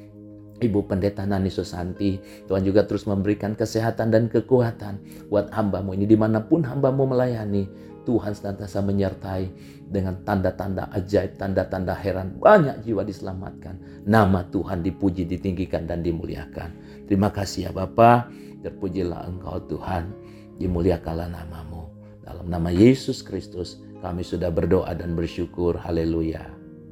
Ibu 0.62 0.86
Pendeta 0.86 1.26
Nani 1.26 1.50
Susanti, 1.50 2.22
Tuhan 2.46 2.62
juga 2.62 2.86
terus 2.86 3.10
memberikan 3.10 3.58
kesehatan 3.58 4.14
dan 4.14 4.30
kekuatan 4.30 5.02
buat 5.28 5.50
hambamu 5.50 5.98
ini 5.98 6.06
di 6.06 6.14
mana 6.14 6.40
pun 6.40 6.62
hambamu 6.62 7.10
melayani. 7.10 7.66
Tuhan 8.04 8.34
senantiasa 8.34 8.82
menyertai 8.82 9.46
dengan 9.92 10.22
tanda-tanda 10.26 10.90
ajaib, 10.96 11.38
tanda-tanda 11.38 11.94
heran. 11.94 12.40
Banyak 12.40 12.88
jiwa 12.88 13.06
diselamatkan. 13.06 14.06
Nama 14.08 14.48
Tuhan 14.50 14.82
dipuji, 14.82 15.28
ditinggikan, 15.28 15.86
dan 15.86 16.02
dimuliakan. 16.02 16.70
Terima 17.06 17.30
kasih 17.30 17.70
ya 17.70 17.72
Bapa. 17.76 18.32
Terpujilah 18.62 19.28
Engkau 19.28 19.62
Tuhan. 19.68 20.14
Dimuliakanlah 20.58 21.30
namamu. 21.30 21.90
Dalam 22.22 22.48
nama 22.48 22.70
Yesus 22.70 23.26
Kristus 23.26 23.82
kami 24.00 24.26
sudah 24.26 24.50
berdoa 24.50 24.94
dan 24.98 25.14
bersyukur. 25.14 25.78
Haleluya. 25.78 26.46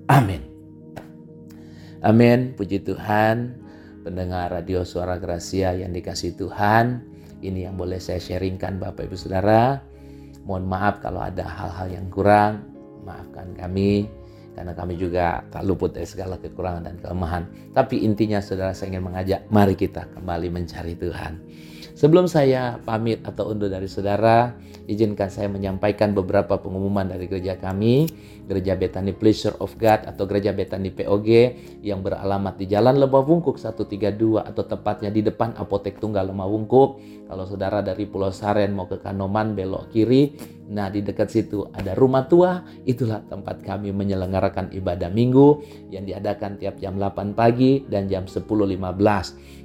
Amin. 0.10 0.46
Amin. 2.06 2.54
Puji 2.54 2.86
Tuhan. 2.86 3.58
Pendengar 4.06 4.50
radio 4.50 4.88
suara 4.88 5.20
Gracia 5.20 5.76
yang 5.76 5.92
dikasih 5.94 6.38
Tuhan. 6.40 7.04
Ini 7.40 7.72
yang 7.72 7.76
boleh 7.80 8.04
saya 8.04 8.20
sharingkan 8.20 8.82
Bapak 8.82 9.08
Ibu 9.08 9.16
Saudara. 9.16 9.89
Mohon 10.50 10.66
maaf 10.66 10.98
kalau 10.98 11.22
ada 11.22 11.46
hal-hal 11.46 11.94
yang 11.94 12.10
kurang. 12.10 12.66
Maafkan 13.06 13.54
kami. 13.54 14.10
Karena 14.58 14.74
kami 14.74 14.98
juga 14.98 15.46
tak 15.54 15.62
luput 15.62 15.94
dari 15.94 16.10
segala 16.10 16.42
kekurangan 16.42 16.90
dan 16.90 16.98
kelemahan. 16.98 17.46
Tapi 17.70 18.02
intinya 18.02 18.42
saudara 18.42 18.74
saya 18.74 18.98
ingin 18.98 19.06
mengajak. 19.06 19.46
Mari 19.54 19.78
kita 19.78 20.10
kembali 20.10 20.50
mencari 20.50 20.98
Tuhan. 20.98 21.38
Sebelum 22.00 22.32
saya 22.32 22.80
pamit 22.88 23.20
atau 23.28 23.52
undur 23.52 23.68
dari 23.68 23.84
saudara, 23.92 24.56
izinkan 24.88 25.28
saya 25.28 25.52
menyampaikan 25.52 26.16
beberapa 26.16 26.56
pengumuman 26.56 27.04
dari 27.04 27.28
gereja 27.28 27.60
kami, 27.60 28.08
Gereja 28.48 28.80
Betani 28.80 29.12
Pleasure 29.12 29.60
of 29.60 29.76
God 29.76 30.08
atau 30.08 30.24
Gereja 30.24 30.56
Betani 30.56 30.96
POG 30.96 31.28
yang 31.84 32.00
beralamat 32.00 32.56
di 32.56 32.72
Jalan 32.72 33.04
Lembah 33.04 33.20
Wungkuk 33.20 33.60
132 33.60 34.16
atau 34.42 34.64
tepatnya 34.64 35.12
di 35.12 35.28
depan 35.28 35.52
Apotek 35.60 36.00
Tunggal 36.00 36.32
Lembah 36.32 36.48
Wungkuk. 36.48 37.04
Kalau 37.30 37.46
saudara 37.46 37.86
dari 37.86 38.10
Pulau 38.10 38.34
Saren 38.34 38.74
mau 38.74 38.90
ke 38.90 38.98
Kanoman 38.98 39.54
belok 39.54 39.94
kiri, 39.94 40.34
Nah, 40.70 40.86
di 40.94 41.02
dekat 41.02 41.34
situ 41.34 41.66
ada 41.74 41.98
rumah 41.98 42.30
tua, 42.30 42.62
itulah 42.86 43.26
tempat 43.26 43.66
kami 43.66 43.90
menyelenggarakan 43.90 44.70
ibadah 44.70 45.10
minggu 45.10 45.66
yang 45.90 46.06
diadakan 46.06 46.62
tiap 46.62 46.78
jam 46.78 46.94
8 47.02 47.34
pagi 47.34 47.82
dan 47.90 48.06
jam 48.06 48.30
10.15. 48.30 48.78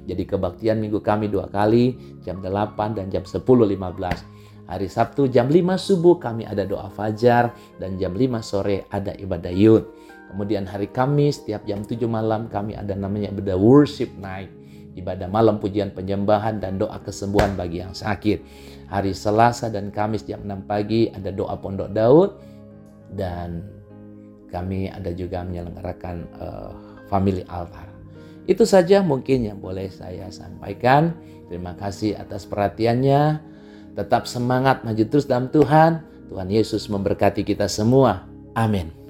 Jadi 0.09 0.23
kebaktian 0.25 0.81
minggu 0.81 1.05
kami 1.05 1.29
dua 1.29 1.45
kali, 1.45 2.17
jam 2.25 2.41
8 2.41 2.97
dan 2.97 3.13
jam 3.13 3.21
10.15. 3.21 3.37
Hari 4.65 4.87
Sabtu 4.89 5.29
jam 5.29 5.45
5 5.45 5.77
subuh 5.77 6.17
kami 6.17 6.41
ada 6.41 6.65
doa 6.65 6.89
fajar 6.89 7.53
dan 7.77 8.01
jam 8.01 8.17
5 8.17 8.41
sore 8.41 8.89
ada 8.89 9.13
ibadah 9.13 9.53
yud. 9.53 9.85
Kemudian 10.33 10.65
hari 10.65 10.89
Kamis 10.89 11.45
tiap 11.45 11.69
jam 11.69 11.85
7 11.85 12.01
malam 12.09 12.49
kami 12.49 12.73
ada 12.73 12.97
namanya 12.97 13.29
ibadah 13.29 13.61
worship 13.61 14.09
night 14.17 14.49
ibadah 14.95 15.27
malam 15.27 15.59
pujian 15.59 15.91
penyembahan 15.91 16.57
dan 16.63 16.79
doa 16.79 16.97
kesembuhan 17.03 17.53
bagi 17.53 17.83
yang 17.83 17.93
sakit. 17.93 18.41
Hari 18.89 19.11
Selasa 19.11 19.67
dan 19.67 19.91
Kamis 19.91 20.23
jam 20.23 20.41
6 20.47 20.65
pagi 20.65 21.11
ada 21.11 21.29
doa 21.29 21.59
Pondok 21.59 21.91
Daud 21.91 22.29
dan 23.13 23.67
kami 24.49 24.87
ada 24.87 25.11
juga 25.11 25.43
menyelenggarakan 25.43 26.15
uh, 26.39 26.71
family 27.11 27.43
altar. 27.51 27.91
Itu 28.45 28.63
saja 28.63 29.01
mungkin 29.01 29.45
yang 29.45 29.59
boleh 29.59 29.89
saya 29.89 30.29
sampaikan. 30.29 31.17
Terima 31.49 31.73
kasih 31.75 32.15
atas 32.15 32.45
perhatiannya. 32.45 33.41
Tetap 33.97 34.29
semangat 34.29 34.85
maju 34.85 35.03
terus 35.05 35.25
dalam 35.25 35.49
Tuhan. 35.49 36.03
Tuhan 36.29 36.49
Yesus 36.49 36.89
memberkati 36.89 37.45
kita 37.45 37.69
semua. 37.69 38.25
Amin. 38.57 39.04